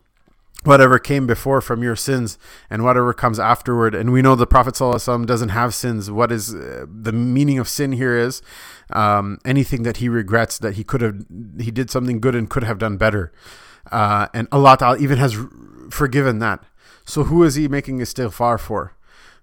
whatever 0.63 0.99
came 0.99 1.25
before 1.25 1.59
from 1.61 1.81
your 1.81 1.95
sins 1.95 2.37
and 2.69 2.83
whatever 2.83 3.13
comes 3.13 3.39
afterward. 3.39 3.95
And 3.95 4.11
we 4.11 4.21
know 4.21 4.35
the 4.35 4.45
Prophet 4.47 4.75
ﷺ 4.75 5.25
doesn't 5.25 5.49
have 5.49 5.73
sins. 5.73 6.11
What 6.11 6.31
is 6.31 6.53
uh, 6.53 6.85
the 6.87 7.11
meaning 7.11 7.57
of 7.57 7.67
sin 7.67 7.93
here 7.93 8.17
is 8.17 8.41
um, 8.91 9.39
anything 9.43 9.83
that 9.83 9.97
he 9.97 10.09
regrets 10.09 10.59
that 10.59 10.75
he 10.75 10.83
could 10.83 11.01
have, 11.01 11.25
he 11.59 11.71
did 11.71 11.89
something 11.89 12.19
good 12.19 12.35
and 12.35 12.49
could 12.49 12.63
have 12.63 12.77
done 12.77 12.97
better. 12.97 13.31
Uh, 13.91 14.27
and 14.33 14.47
Allah 14.51 14.97
even 14.99 15.17
has 15.17 15.35
forgiven 15.89 16.39
that. 16.39 16.63
So 17.05 17.23
who 17.23 17.43
is 17.43 17.55
he 17.55 17.67
making 17.67 17.99
istighfar 17.99 18.59
for? 18.59 18.95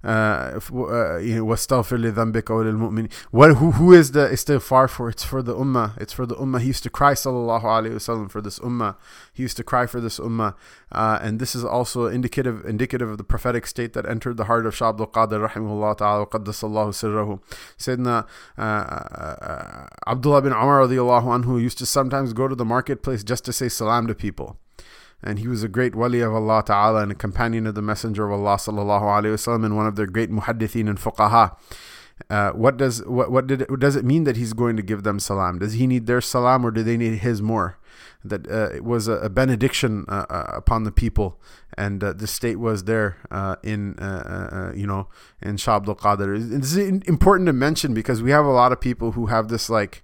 uh, 0.03 0.59
uh, 0.73 1.17
you 1.17 1.36
know, 1.36 1.45
واستغفر 1.45 1.97
لذنبك 1.97 2.49
وللمؤمنين. 2.49 3.09
What 3.31 3.55
who 3.55 3.71
who 3.71 3.93
is 3.93 4.12
the 4.12 4.27
istighfar 4.27 4.89
for? 4.89 5.09
It's 5.09 5.23
for 5.23 5.41
the 5.41 5.55
ummah. 5.55 5.99
It's 5.99 6.12
for 6.12 6.25
the 6.25 6.36
ummah. 6.36 6.59
He 6.59 6.67
used 6.67 6.83
to 6.83 6.89
cry 6.89 7.13
sallallahu 7.13 7.63
alaihi 7.63 7.93
wasallam 7.93 8.29
for 8.29 8.41
this 8.41 8.59
ummah. 8.59 8.95
He 9.33 9.43
used 9.43 9.55
to 9.57 9.63
cry 9.63 9.86
for 9.86 10.01
this 10.01 10.19
ummah, 10.19 10.55
uh, 10.91 11.19
and 11.21 11.39
this 11.39 11.55
is 11.55 11.63
also 11.63 12.07
indicative 12.07 12.65
indicative 12.65 13.09
of 13.09 13.17
the 13.17 13.23
prophetic 13.23 13.65
state 13.65 13.93
that 13.93 14.05
entered 14.05 14.36
the 14.36 14.45
heart 14.45 14.65
of 14.65 14.75
Shah 14.75 14.89
Abdul 14.89 15.07
Qadir 15.07 15.47
rahimahullah 15.47 15.97
ta'ala 15.97 16.27
qaddasallahu 16.27 16.89
sirrahu. 16.91 17.39
Sayyidina 17.77 18.27
uh, 18.57 18.62
uh, 18.62 19.88
Abdullah 20.05 20.41
bin 20.41 20.51
Umar 20.51 20.81
radiallahu 20.86 21.43
anhu 21.43 21.62
used 21.62 21.77
to 21.77 21.86
sometimes 21.86 22.33
go 22.33 22.49
to 22.49 22.55
the 22.55 22.65
marketplace 22.65 23.23
just 23.23 23.45
to 23.45 23.53
say 23.53 23.69
salam 23.69 24.07
to 24.07 24.15
people 24.15 24.57
and 25.22 25.38
he 25.38 25.48
was 25.48 25.62
a 25.62 25.68
great 25.68 25.94
wali 25.94 26.20
of 26.20 26.35
Allah 26.35 26.62
Ta'ala 26.64 27.02
and 27.02 27.12
a 27.12 27.14
companion 27.14 27.66
of 27.66 27.74
the 27.74 27.83
Messenger 27.83 28.26
of 28.26 28.40
Allah 28.40 28.57
Sallallahu 28.57 29.02
Alaihi 29.02 29.35
Wasallam 29.35 29.64
and 29.64 29.76
one 29.76 29.87
of 29.87 29.96
their 29.96 30.07
great 30.07 30.31
muhaddithin 30.31 30.88
and 30.88 30.98
fuqaha. 30.98 31.57
Uh, 32.31 32.50
what 32.50 32.76
does 32.76 33.04
what 33.07 33.31
what 33.31 33.46
did 33.46 33.62
it, 33.62 33.78
does 33.78 33.96
it 33.96 34.04
mean 34.04 34.24
that 34.24 34.37
he's 34.37 34.52
going 34.52 34.76
to 34.76 34.83
give 34.83 35.02
them 35.02 35.20
salam? 35.20 35.59
Does 35.59 35.74
he 35.74 35.87
need 35.87 36.07
their 36.07 36.20
salam 36.20 36.66
or 36.66 36.70
do 36.70 36.83
they 36.83 36.96
need 36.96 37.18
his 37.18 37.40
more? 37.40 37.78
That 38.24 38.50
uh, 38.50 38.70
it 38.74 38.85
was 38.85 39.07
a, 39.07 39.12
a 39.12 39.28
benediction 39.28 40.04
uh, 40.09 40.26
uh 40.28 40.52
upon 40.54 40.83
the 40.83 40.90
people, 40.90 41.40
and 41.76 42.02
uh, 42.02 42.12
the 42.12 42.26
state 42.26 42.57
was 42.57 42.85
there 42.85 43.18
uh, 43.31 43.57
in 43.62 43.94
you 44.74 44.87
know 44.87 45.09
in 45.40 45.57
Shah 45.57 45.76
Abdul 45.76 45.96
Qadir. 45.96 46.59
It's 46.59 46.74
important 46.76 47.46
to 47.46 47.52
mention 47.52 47.94
because 47.94 48.20
we 48.20 48.33
have 48.33 48.44
a 48.44 48.50
lot 48.50 48.72
of 48.72 48.81
people 48.81 49.12
who 49.12 49.26
have 49.26 49.48
this 49.48 49.70
like 49.70 50.02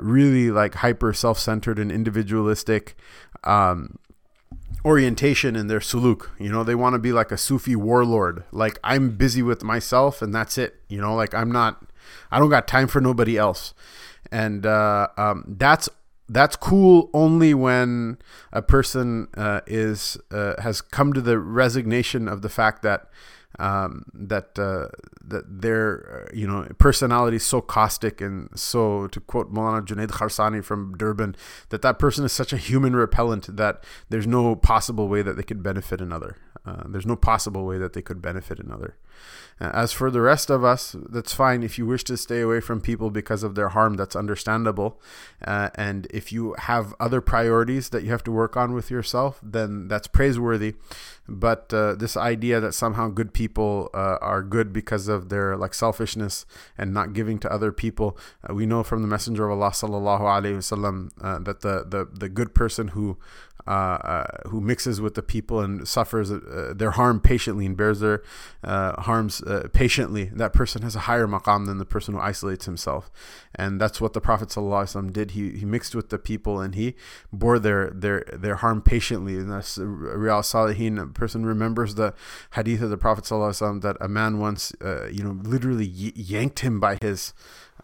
really 0.00 0.50
like 0.50 0.74
hyper 0.74 1.12
self 1.12 1.38
centered 1.38 1.78
and 1.78 1.92
individualistic. 1.92 2.96
Um, 3.44 3.98
orientation 4.84 5.56
in 5.56 5.66
their 5.66 5.80
suluk. 5.80 6.28
You 6.38 6.50
know, 6.50 6.64
they 6.64 6.74
want 6.74 6.94
to 6.94 6.98
be 6.98 7.12
like 7.12 7.32
a 7.32 7.36
Sufi 7.36 7.76
warlord. 7.76 8.44
Like 8.52 8.78
I'm 8.84 9.10
busy 9.10 9.42
with 9.42 9.62
myself 9.62 10.22
and 10.22 10.34
that's 10.34 10.58
it. 10.58 10.80
You 10.88 11.00
know, 11.00 11.14
like 11.14 11.34
I'm 11.34 11.52
not, 11.52 11.82
I 12.30 12.38
don't 12.38 12.50
got 12.50 12.66
time 12.66 12.88
for 12.88 13.00
nobody 13.00 13.36
else. 13.36 13.74
And 14.32 14.64
uh, 14.64 15.08
um, 15.16 15.44
that's 15.46 15.88
that's 16.28 16.54
cool 16.54 17.10
only 17.12 17.52
when 17.54 18.16
a 18.52 18.62
person 18.62 19.26
uh, 19.36 19.60
is 19.66 20.16
uh, 20.30 20.60
has 20.62 20.80
come 20.80 21.12
to 21.12 21.20
the 21.20 21.38
resignation 21.38 22.28
of 22.28 22.42
the 22.42 22.48
fact 22.48 22.82
that 22.82 23.08
um, 23.58 24.04
that 24.14 24.58
uh, 24.58 24.88
that 25.24 25.60
their 25.62 26.28
uh, 26.28 26.36
you 26.36 26.46
know 26.46 26.66
personality 26.78 27.36
is 27.36 27.44
so 27.44 27.60
caustic 27.60 28.20
and 28.20 28.48
so 28.54 29.06
to 29.08 29.20
quote 29.20 29.52
Molana 29.52 29.84
Junaid 29.84 30.08
Kharsani 30.08 30.64
from 30.64 30.96
Durban 30.96 31.34
that 31.70 31.82
that 31.82 31.98
person 31.98 32.24
is 32.24 32.32
such 32.32 32.52
a 32.52 32.56
human 32.56 32.94
repellent 32.94 33.56
that 33.56 33.82
there's 34.08 34.26
no 34.26 34.54
possible 34.56 35.08
way 35.08 35.22
that 35.22 35.36
they 35.36 35.42
could 35.42 35.62
benefit 35.62 36.00
another. 36.00 36.36
Uh, 36.64 36.84
there's 36.86 37.06
no 37.06 37.16
possible 37.16 37.66
way 37.66 37.78
that 37.78 37.94
they 37.94 38.02
could 38.02 38.20
benefit 38.22 38.60
another. 38.60 38.96
Uh, 39.60 39.70
as 39.74 39.92
for 39.92 40.10
the 40.10 40.20
rest 40.20 40.48
of 40.48 40.64
us, 40.64 40.96
that's 41.10 41.34
fine. 41.34 41.62
If 41.62 41.78
you 41.78 41.84
wish 41.84 42.04
to 42.04 42.16
stay 42.16 42.40
away 42.40 42.60
from 42.60 42.80
people 42.80 43.10
because 43.10 43.42
of 43.42 43.54
their 43.54 43.68
harm, 43.70 43.94
that's 43.94 44.16
understandable. 44.16 45.00
Uh, 45.44 45.68
and 45.74 46.06
if 46.10 46.32
you 46.32 46.54
have 46.58 46.94
other 46.98 47.20
priorities 47.20 47.90
that 47.90 48.02
you 48.02 48.10
have 48.10 48.24
to 48.24 48.32
work 48.32 48.56
on 48.56 48.72
with 48.72 48.90
yourself, 48.90 49.38
then 49.42 49.86
that's 49.86 50.06
praiseworthy. 50.06 50.74
But 51.28 51.72
uh, 51.74 51.94
this 51.94 52.16
idea 52.16 52.58
that 52.60 52.72
somehow 52.72 53.08
good 53.08 53.32
people 53.34 53.90
uh, 53.94 54.16
are 54.20 54.42
good 54.42 54.72
because 54.72 55.08
of 55.08 55.28
their 55.28 55.56
like 55.56 55.74
selfishness 55.74 56.46
and 56.78 56.94
not 56.94 57.12
giving 57.12 57.38
to 57.40 57.52
other 57.52 57.70
people, 57.70 58.18
uh, 58.48 58.54
we 58.54 58.66
know 58.66 58.82
from 58.82 59.02
the 59.02 59.08
Messenger 59.08 59.50
of 59.50 59.60
Allah 59.60 59.70
sallallahu 59.70 60.20
alaihi 60.22 60.56
wasallam 60.56 61.44
that 61.44 61.60
the, 61.60 61.84
the 61.88 62.08
the 62.12 62.28
good 62.28 62.54
person 62.54 62.88
who 62.88 63.18
uh, 63.66 63.70
uh, 63.70 64.48
who 64.48 64.60
mixes 64.60 65.00
with 65.00 65.14
the 65.14 65.22
people 65.22 65.60
and 65.60 65.86
suffers 65.86 66.30
uh, 66.30 66.72
their 66.74 66.92
harm 66.92 67.20
patiently 67.20 67.66
and 67.66 67.76
bears 67.76 68.00
their 68.00 68.22
uh, 68.64 69.00
harms 69.02 69.42
uh, 69.42 69.68
patiently, 69.72 70.24
that 70.24 70.52
person 70.52 70.82
has 70.82 70.96
a 70.96 71.00
higher 71.00 71.26
maqam 71.26 71.66
than 71.66 71.78
the 71.78 71.84
person 71.84 72.14
who 72.14 72.20
isolates 72.20 72.64
himself. 72.64 73.10
And 73.54 73.80
that's 73.80 74.00
what 74.00 74.12
the 74.12 74.20
Prophet 74.20 74.48
ﷺ 74.48 75.12
did. 75.12 75.32
He, 75.32 75.50
he 75.58 75.64
mixed 75.64 75.94
with 75.94 76.10
the 76.10 76.18
people 76.18 76.60
and 76.60 76.74
he 76.74 76.94
bore 77.32 77.58
their, 77.58 77.90
their, 77.90 78.24
their 78.32 78.56
harm 78.56 78.82
patiently. 78.82 79.36
And 79.36 79.50
that's 79.50 79.78
Riyadh 79.78 80.44
Salihin. 80.44 81.00
A 81.02 81.06
person 81.06 81.44
remembers 81.44 81.94
the 81.96 82.14
hadith 82.52 82.82
of 82.82 82.90
the 82.90 82.96
Prophet 82.96 83.24
ﷺ 83.24 83.82
that 83.82 83.96
a 84.00 84.08
man 84.08 84.38
once, 84.38 84.72
you 84.80 85.22
know, 85.22 85.38
literally 85.42 85.86
yanked 85.86 86.60
him 86.60 86.80
by 86.80 86.98
his, 87.00 87.34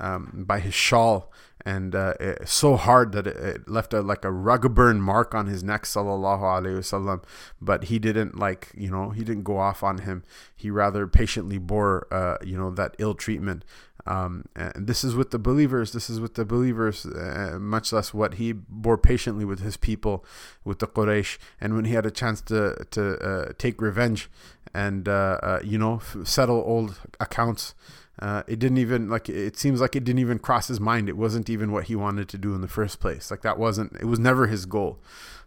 um, 0.00 0.44
by 0.46 0.60
his 0.60 0.74
shawl 0.74 1.30
and 1.66 1.96
uh, 1.96 2.14
it, 2.20 2.48
so 2.48 2.76
hard 2.76 3.10
that 3.10 3.26
it, 3.26 3.36
it, 3.36 3.68
left 3.68 3.92
a 3.92 4.00
like 4.00 4.24
a 4.24 4.30
rug 4.30 4.72
burn 4.72 5.00
mark 5.00 5.34
on 5.34 5.46
his 5.46 5.64
neck 5.64 5.82
sallallahu 5.82 6.40
alaihi 6.40 6.78
wasallam 6.78 7.24
but 7.60 7.84
he 7.84 7.98
didn't 7.98 8.38
like 8.38 8.70
you 8.74 8.88
know 8.88 9.10
he 9.10 9.24
didn't 9.24 9.42
go 9.42 9.58
off 9.58 9.82
on 9.82 9.98
him. 9.98 10.22
He 10.54 10.70
rather 10.70 11.06
patiently 11.08 11.58
bore 11.58 12.06
uh, 12.12 12.38
you 12.42 12.56
know 12.56 12.70
that 12.70 12.94
ill 12.98 13.14
treatment. 13.14 13.64
Um, 14.08 14.44
and 14.54 14.86
this 14.86 15.02
is 15.02 15.16
with 15.16 15.32
the 15.32 15.38
believers. 15.40 15.90
This 15.90 16.08
is 16.08 16.20
with 16.20 16.34
the 16.34 16.44
believers 16.44 17.04
uh, 17.04 17.58
much 17.60 17.92
less 17.92 18.14
what 18.14 18.34
he 18.34 18.52
bore 18.52 18.96
patiently 18.96 19.44
with 19.44 19.58
his 19.58 19.76
people 19.76 20.24
with 20.64 20.78
the 20.78 20.86
Quraysh. 20.86 21.38
And 21.60 21.74
when 21.74 21.86
he 21.86 21.94
had 21.94 22.06
a 22.06 22.12
chance 22.12 22.40
to 22.42 22.86
to 22.92 23.18
uh, 23.18 23.52
take 23.58 23.82
revenge 23.82 24.30
and 24.72 25.08
uh, 25.08 25.38
uh, 25.42 25.60
you 25.64 25.78
know 25.78 26.00
settle 26.22 26.62
old 26.64 27.00
accounts 27.18 27.74
uh, 28.20 28.42
it 28.46 28.58
didn't 28.58 28.78
even 28.78 29.08
like 29.10 29.28
it 29.28 29.56
seems 29.56 29.80
like 29.80 29.94
it 29.94 30.04
didn't 30.04 30.20
even 30.20 30.38
cross 30.38 30.68
his 30.68 30.80
mind. 30.80 31.08
It 31.08 31.16
wasn't 31.16 31.50
even 31.50 31.70
what 31.70 31.84
he 31.84 31.96
wanted 31.96 32.28
to 32.30 32.38
do 32.38 32.54
in 32.54 32.62
the 32.62 32.68
first 32.68 32.98
place. 32.98 33.30
Like 33.30 33.42
that 33.42 33.58
wasn't 33.58 33.94
it 34.00 34.06
was 34.06 34.18
never 34.18 34.46
his 34.46 34.64
goal 34.64 34.98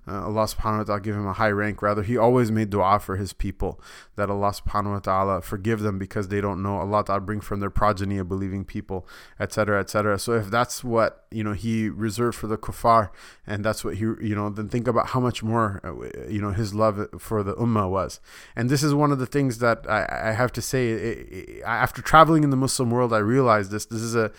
uh, 0.10 0.26
Allah 0.26 0.46
subhanahu 0.46 0.80
wa 0.80 0.84
ta'ala 0.84 1.02
give 1.02 1.16
him 1.16 1.28
a 1.28 1.34
high 1.34 1.52
rank. 1.52 1.82
Rather, 1.82 2.02
he 2.02 2.18
always 2.18 2.52
made 2.52 2.70
dua 2.70 3.00
for 3.00 3.16
his 3.16 3.34
people 3.34 3.80
that 4.16 4.30
Allah 4.30 4.52
subhanahu 4.52 4.94
wa 4.94 5.00
ta'ala 5.00 5.42
forgive 5.42 5.82
them 5.82 6.00
because 6.00 6.30
they 6.30 6.42
don't 6.42 6.64
know. 6.64 6.78
Allah 6.78 7.04
ta'ala 7.06 7.22
bring 7.22 7.42
from 7.42 7.60
their 7.60 7.70
progeny 7.70 8.18
a 8.18 8.24
believing 8.24 8.66
people, 8.66 9.08
etc. 9.40 9.80
etc. 9.80 10.18
So 10.18 10.34
if 10.34 10.50
that's 10.50 10.84
what 10.84 11.26
you 11.32 11.44
know 11.44 11.54
he 11.54 11.90
reserved 11.90 12.38
for 12.38 12.48
the 12.48 12.58
kuffar 12.58 13.12
and 13.46 13.64
that's 13.64 13.86
what 13.86 13.96
he 13.96 14.02
you 14.02 14.36
know 14.36 14.50
then 14.50 14.68
think 14.68 14.88
about 14.88 15.10
how 15.10 15.20
much 15.20 15.44
more 15.44 15.80
uh, 15.84 16.28
you 16.28 16.42
know 16.42 16.52
his 16.52 16.74
love 16.74 17.08
for 17.20 17.44
the 17.44 17.54
ummah 17.56 17.90
was. 17.90 18.20
And 18.56 18.70
this 18.70 18.82
is 18.82 18.94
one 18.94 19.12
of 19.12 19.20
the 19.20 19.28
things 19.28 19.60
that 19.60 19.86
I, 19.88 20.30
I 20.30 20.32
have 20.32 20.52
to 20.54 20.62
say 20.62 20.90
it, 20.90 21.28
it, 21.32 21.64
after 21.64 22.02
traveling 22.02 22.44
in 22.44 22.50
the 22.50 22.58
Muslim 22.58 22.90
world, 22.90 23.14
I 23.14 23.20
realized 23.20 23.72
this. 23.72 23.86
This 23.86 24.02
is 24.02 24.16
a 24.16 24.32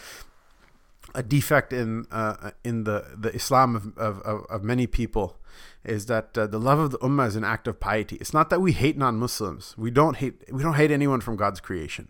a 1.15 1.23
defect 1.23 1.73
in 1.73 2.07
uh, 2.11 2.53
in 2.65 2.85
the 2.85 3.05
the 3.17 3.35
Islam 3.35 3.77
of, 3.77 3.99
of, 3.99 4.45
of 4.47 4.63
many 4.63 4.87
people 4.87 5.39
is 5.85 6.07
that 6.07 6.37
uh, 6.37 6.47
the 6.47 6.61
love 6.61 6.79
of 6.79 6.91
the 6.91 6.99
ummah 6.99 7.27
is 7.27 7.37
an 7.37 7.45
act 7.45 7.67
of 7.67 7.81
piety. 7.81 8.17
It's 8.17 8.35
not 8.35 8.51
that 8.51 8.61
we 8.61 8.73
hate 8.73 8.97
non-Muslims. 8.97 9.75
We 9.77 9.91
don't 9.91 10.17
hate 10.17 10.53
we 10.53 10.63
don't 10.63 10.75
hate 10.75 10.91
anyone 10.91 11.21
from 11.21 11.37
God's 11.37 11.61
creation. 11.61 12.09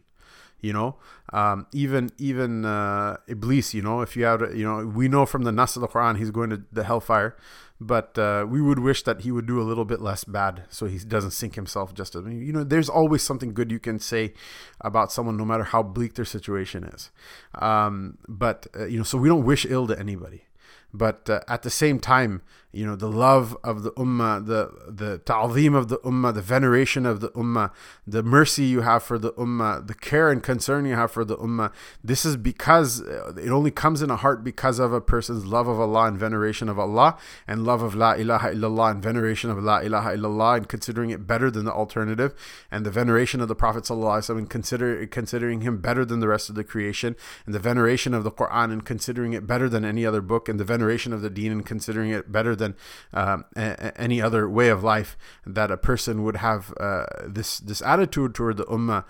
You 0.61 0.73
know, 0.73 0.97
um, 1.33 1.67
even 1.73 2.11
even 2.19 2.65
uh, 2.65 3.17
Iblis. 3.27 3.75
You 3.75 3.83
know, 3.83 4.01
if 4.03 4.17
you 4.17 4.25
have 4.25 4.55
you 4.55 4.65
know, 4.65 4.87
we 4.87 5.09
know 5.09 5.27
from 5.27 5.43
the 5.43 5.53
Nas 5.53 5.77
of 5.77 5.83
the 5.83 5.89
Quran 5.89 6.19
he's 6.19 6.31
going 6.31 6.51
to 6.51 6.63
the 6.73 6.85
hellfire, 6.85 7.37
but 7.81 8.19
uh, 8.19 8.47
we 8.49 8.61
would 8.61 8.79
wish 8.79 9.03
that 9.05 9.23
he 9.23 9.33
would 9.33 9.47
do 9.47 9.61
a 9.61 9.65
little 9.65 9.85
bit 9.85 10.01
less 10.01 10.25
bad 10.25 10.65
so 10.69 10.87
he 10.87 10.99
doesn't 10.99 11.31
sink 11.31 11.55
himself. 11.55 11.95
Just 11.95 12.15
as, 12.15 12.25
you 12.27 12.53
know, 12.53 12.65
there's 12.65 12.89
always 12.89 13.23
something 13.23 13.55
good 13.55 13.71
you 13.71 13.79
can 13.79 13.99
say 13.99 14.35
about 14.81 15.11
someone, 15.11 15.37
no 15.37 15.45
matter 15.45 15.65
how 15.65 15.83
bleak 15.83 16.15
their 16.15 16.25
situation 16.25 16.85
is. 16.85 17.11
Um, 17.55 18.19
but 18.29 18.67
uh, 18.77 18.85
you 18.85 18.99
know, 18.99 19.05
so 19.05 19.17
we 19.19 19.29
don't 19.29 19.45
wish 19.45 19.65
ill 19.65 19.87
to 19.87 19.99
anybody 19.99 20.45
but 20.93 21.29
uh, 21.31 21.41
at 21.49 21.63
the 21.63 21.71
same 21.71 21.99
time 21.99 22.43
you 22.73 22.87
know 22.87 22.97
the 22.97 23.11
love 23.11 23.57
of 23.65 23.83
the 23.83 23.93
ummah 23.93 24.47
the 24.47 24.71
the 24.89 25.19
ta'zim 25.19 25.75
of 25.75 25.89
the 25.89 25.99
ummah 25.99 26.33
the 26.33 26.43
veneration 26.43 27.05
of 27.07 27.21
the 27.21 27.31
ummah 27.31 27.71
the 28.07 28.23
mercy 28.23 28.65
you 28.65 28.83
have 28.83 29.03
for 29.03 29.19
the 29.19 29.33
ummah 29.33 29.87
the 29.87 29.95
care 29.95 30.31
and 30.31 30.43
concern 30.43 30.85
you 30.85 30.95
have 30.95 31.11
for 31.11 31.25
the 31.25 31.37
ummah. 31.37 31.73
This 32.03 32.25
is 32.25 32.37
because 32.37 33.03
uh, 33.03 33.33
it 33.37 33.51
only 33.51 33.71
comes 33.71 34.03
in 34.03 34.11
a 34.11 34.17
heart 34.17 34.45
because 34.45 34.79
of 34.79 34.93
a 34.93 35.01
person's 35.01 35.47
love 35.47 35.69
of 35.69 35.81
Allah 35.81 36.07
and 36.07 36.19
veneration 36.19 36.69
of 36.69 36.79
Allah 36.79 37.17
and 37.47 37.65
love 37.65 37.83
of 37.83 37.95
la 37.95 38.13
ilaha 38.13 38.49
illallah 38.55 38.93
and 38.93 39.03
veneration 39.03 39.51
of 39.51 39.63
la 39.63 39.79
ilaha 39.79 40.11
illallah 40.17 40.57
and 40.59 40.69
considering 40.69 41.11
it 41.11 41.27
better 41.27 41.51
than 41.51 41.65
the 41.65 41.73
alternative 41.73 42.35
and 42.71 42.87
the 42.87 42.91
veneration 42.91 43.41
of 43.41 43.49
the 43.49 43.55
prophet 43.55 43.85
sallallahu 43.85 44.29
and 44.31 44.51
consider 44.51 45.07
considering 45.07 45.63
him 45.63 45.79
better 45.79 46.05
than 46.05 46.21
the 46.21 46.29
rest 46.29 46.49
of 46.49 46.55
the 46.55 46.65
creation 46.65 47.17
and 47.47 47.55
the 47.55 47.59
veneration 47.59 48.15
of 48.15 48.25
the 48.25 48.31
Quran 48.31 48.73
and 48.73 48.85
considering 48.85 49.33
it 49.33 49.47
better 49.47 49.69
than 49.69 49.85
any 49.85 50.07
other 50.07 50.21
book 50.21 50.49
and 50.49 50.59
the 50.59 50.65
veneration 50.65 51.13
of 51.13 51.23
the 51.23 51.31
deen 51.31 51.53
and 51.53 51.67
considering 51.67 52.11
it 52.11 52.31
better 52.31 52.55
than 52.61 52.77
um, 53.13 53.45
a- 53.57 54.01
any 54.01 54.23
other 54.23 54.49
way 54.49 54.69
of 54.69 54.85
life 54.85 55.17
that 55.45 55.71
a 55.71 55.77
person 55.77 56.23
would 56.23 56.37
have 56.37 56.73
uh, 56.79 57.07
this 57.27 57.59
this 57.59 57.83
attitude 57.83 58.35
toward 58.35 58.57
the 58.57 58.65
ummah 58.77 59.05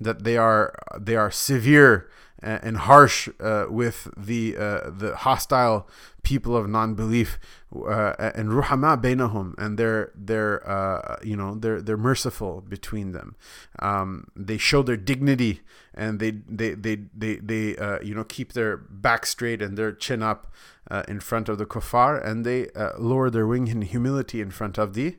that 0.00 0.24
they 0.24 0.36
are 0.36 0.74
they 0.98 1.16
are 1.16 1.30
severe 1.30 2.08
and 2.42 2.76
harsh 2.76 3.28
uh, 3.40 3.66
with 3.68 4.08
the 4.16 4.56
uh, 4.56 4.90
the 4.90 5.14
hostile 5.16 5.88
people 6.22 6.56
of 6.56 6.68
non-belief 6.68 7.38
uh, 7.74 8.14
and 8.18 8.50
ruhama 8.50 9.00
bainahum 9.00 9.54
and 9.58 9.78
they're 9.78 10.12
they're 10.14 10.68
uh, 10.68 11.16
you 11.22 11.36
know 11.36 11.54
they're 11.54 11.80
they're 11.80 11.96
merciful 11.96 12.60
between 12.60 13.12
them. 13.12 13.36
Um, 13.78 14.28
they 14.36 14.58
show 14.58 14.82
their 14.82 14.96
dignity 14.96 15.60
and 15.94 16.20
they 16.20 16.32
they 16.48 16.74
they 16.74 16.96
they, 17.14 17.36
they 17.36 17.76
uh, 17.76 18.00
you 18.00 18.14
know 18.14 18.24
keep 18.24 18.52
their 18.52 18.76
back 18.76 19.26
straight 19.26 19.62
and 19.62 19.76
their 19.76 19.92
chin 19.92 20.22
up 20.22 20.52
uh, 20.90 21.02
in 21.08 21.20
front 21.20 21.48
of 21.48 21.58
the 21.58 21.66
kuffar 21.66 22.24
and 22.24 22.44
they 22.44 22.68
lower 22.98 23.30
their 23.30 23.46
wing 23.46 23.68
in 23.68 23.82
humility 23.82 24.40
in 24.40 24.50
front 24.50 24.78
of 24.78 24.94
the 24.94 25.16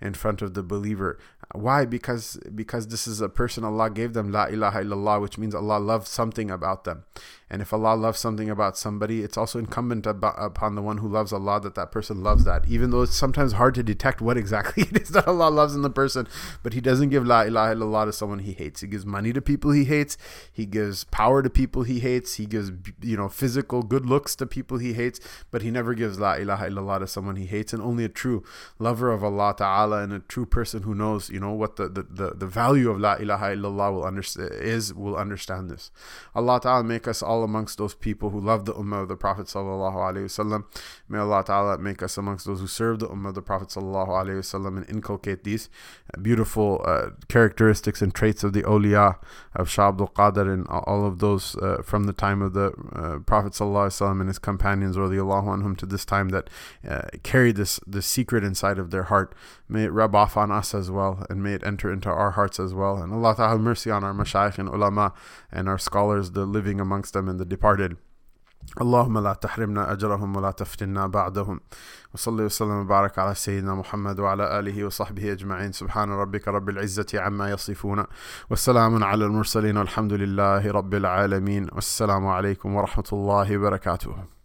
in 0.00 0.14
front 0.14 0.42
of 0.42 0.54
the 0.54 0.62
believer 0.62 1.18
why? 1.52 1.84
Because 1.84 2.38
because 2.54 2.88
this 2.88 3.06
is 3.06 3.20
a 3.20 3.28
person 3.28 3.64
Allah 3.64 3.88
gave 3.90 4.12
them 4.12 4.32
la 4.32 4.46
ilaha 4.46 4.82
illallah 4.82 5.20
which 5.20 5.38
means 5.38 5.54
Allah 5.54 5.78
loves 5.78 6.10
something 6.10 6.50
about 6.50 6.84
them 6.84 7.04
and 7.48 7.62
if 7.62 7.72
Allah 7.72 7.94
loves 7.94 8.18
something 8.18 8.50
about 8.50 8.76
somebody 8.76 9.22
it's 9.22 9.36
also 9.36 9.58
incumbent 9.58 10.06
upon 10.06 10.74
the 10.74 10.82
one 10.82 10.98
who 10.98 11.08
loves 11.08 11.32
Allah 11.32 11.60
that 11.60 11.74
that 11.76 11.92
person 11.92 12.22
loves 12.22 12.44
that. 12.44 12.66
Even 12.68 12.90
though 12.90 13.02
it's 13.02 13.14
sometimes 13.14 13.52
hard 13.52 13.74
to 13.76 13.82
detect 13.82 14.20
what 14.20 14.36
exactly 14.36 14.82
it 14.90 15.02
is 15.02 15.10
that 15.10 15.28
Allah 15.28 15.48
loves 15.48 15.74
in 15.74 15.82
the 15.82 15.90
person 15.90 16.26
but 16.62 16.72
he 16.72 16.80
doesn't 16.80 17.10
give 17.10 17.26
la 17.26 17.42
ilaha 17.42 17.74
illallah 17.74 18.06
to 18.06 18.12
someone 18.12 18.40
he 18.40 18.52
hates. 18.52 18.80
He 18.80 18.88
gives 18.88 19.06
money 19.06 19.32
to 19.32 19.40
people 19.40 19.70
he 19.70 19.84
hates. 19.84 20.16
He 20.52 20.66
gives 20.66 21.04
power 21.04 21.42
to 21.42 21.50
people 21.50 21.84
he 21.84 22.00
hates. 22.00 22.34
He 22.34 22.46
gives 22.46 22.72
you 23.00 23.16
know 23.16 23.28
physical 23.28 23.82
good 23.82 24.06
looks 24.06 24.34
to 24.36 24.46
people 24.46 24.78
he 24.78 24.94
hates 24.94 25.20
but 25.50 25.62
he 25.62 25.70
never 25.70 25.94
gives 25.94 26.18
la 26.18 26.34
ilaha 26.34 26.68
illallah 26.68 27.00
to 27.00 27.06
someone 27.06 27.36
he 27.36 27.46
hates. 27.46 27.72
And 27.72 27.80
only 27.80 28.04
a 28.04 28.08
true 28.08 28.42
lover 28.78 29.12
of 29.12 29.22
Allah 29.22 29.54
ta'ala 29.56 30.02
and 30.02 30.12
a 30.12 30.18
true 30.18 30.46
person 30.46 30.82
who 30.82 30.94
knows 30.94 31.30
you 31.30 31.38
know 31.38 31.52
what 31.52 31.76
the, 31.76 31.88
the, 31.88 32.02
the, 32.02 32.30
the 32.34 32.46
value 32.46 32.90
of 32.90 32.98
la 32.98 33.14
ilaha 33.14 33.54
illallah 33.54 33.92
will 33.94 34.04
understand 34.04 34.52
is 34.52 34.92
will 34.92 35.16
understand 35.16 35.70
this. 35.70 35.92
Allah 36.34 36.60
ta'ala 36.60 36.82
make 36.82 37.06
us 37.06 37.22
all 37.22 37.35
amongst 37.44 37.78
those 37.78 37.94
people 37.94 38.30
who 38.30 38.40
love 38.40 38.64
the 38.64 38.74
ummah 38.74 39.02
of 39.02 39.08
the 39.08 39.16
Prophet 39.16 39.46
sallallahu 39.46 39.94
alaihi 39.94 40.26
wasallam. 40.26 40.64
May 41.08 41.18
Allah 41.18 41.44
ta'ala 41.44 41.78
make 41.78 42.02
us 42.02 42.16
amongst 42.16 42.46
those 42.46 42.60
who 42.60 42.66
serve 42.66 42.98
the 42.98 43.08
ummah 43.08 43.28
of 43.28 43.34
the 43.34 43.42
Prophet 43.42 43.68
sallallahu 43.68 44.08
alaihi 44.08 44.38
wasallam 44.38 44.76
and 44.76 44.88
inculcate 44.88 45.44
these 45.44 45.68
beautiful 46.20 46.82
uh, 46.84 47.10
characteristics 47.28 48.02
and 48.02 48.14
traits 48.14 48.44
of 48.44 48.52
the 48.52 48.62
awliya 48.62 49.18
of 49.54 49.68
Shah 49.68 49.88
Abdul 49.88 50.08
Qadir 50.08 50.52
and 50.52 50.66
all 50.68 51.06
of 51.06 51.18
those 51.18 51.56
uh, 51.56 51.82
from 51.82 52.04
the 52.04 52.12
time 52.12 52.42
of 52.42 52.52
the 52.52 52.72
uh, 52.94 53.18
Prophet 53.20 53.52
sallallahu 53.52 53.88
alaihi 53.88 54.00
wasallam 54.00 54.20
and 54.20 54.28
his 54.28 54.38
companions 54.38 54.96
radiallahu 54.96 55.46
anhum 55.46 55.76
to 55.78 55.86
this 55.86 56.04
time 56.04 56.30
that 56.30 56.50
uh, 56.88 57.02
carry 57.22 57.52
this 57.52 57.80
this 57.86 58.06
secret 58.06 58.44
inside 58.44 58.78
of 58.78 58.90
their 58.90 59.04
heart 59.04 59.34
may 59.68 59.84
it 59.84 59.92
rub 59.92 60.14
off 60.14 60.36
on 60.36 60.50
us 60.50 60.74
as 60.74 60.90
well 60.90 61.24
and 61.28 61.42
may 61.42 61.54
it 61.54 61.64
enter 61.64 61.92
into 61.92 62.08
our 62.08 62.32
hearts 62.32 62.58
as 62.60 62.74
well. 62.74 62.96
And 62.96 63.12
Allah 63.12 63.34
Ta'ala 63.36 63.58
mercy 63.58 63.90
on 63.90 64.04
our 64.04 64.14
mashayikh 64.14 64.58
and 64.58 64.68
ulama 64.68 65.12
and 65.50 65.68
our 65.68 65.78
scholars, 65.78 66.32
the 66.32 66.46
living 66.46 66.80
amongst 66.80 67.12
them 67.12 67.28
and 67.28 67.40
the 67.40 67.44
departed. 67.44 67.96
اللهم 68.80 69.18
لا 69.18 69.32
تحرمنا 69.32 69.92
أجرهم 69.92 70.36
ولا 70.36 70.50
تفتنا 70.50 71.06
بعدهم 71.06 71.60
وصلي 72.14 72.44
وسلم 72.44 72.70
وبارك 72.70 73.18
على 73.18 73.34
سيدنا 73.34 73.74
محمد 73.74 74.20
وعلى 74.20 74.58
آله 74.58 74.84
وصحبه 74.84 75.32
أجمعين 75.32 75.72
سبحان 75.72 76.10
ربك 76.10 76.48
رب 76.48 76.68
العزة 76.68 77.06
عما 77.14 77.50
يصفون 77.50 78.04
والسلام 78.50 79.04
على 79.04 79.24
المرسلين 79.24 79.76
والحمد 79.76 80.12
لله 80.12 80.70
رب 80.70 80.94
العالمين 80.94 81.66
والسلام 81.72 82.26
عليكم 82.26 82.74
ورحمة 82.74 83.08
الله 83.12 83.56
وبركاته 83.56 84.35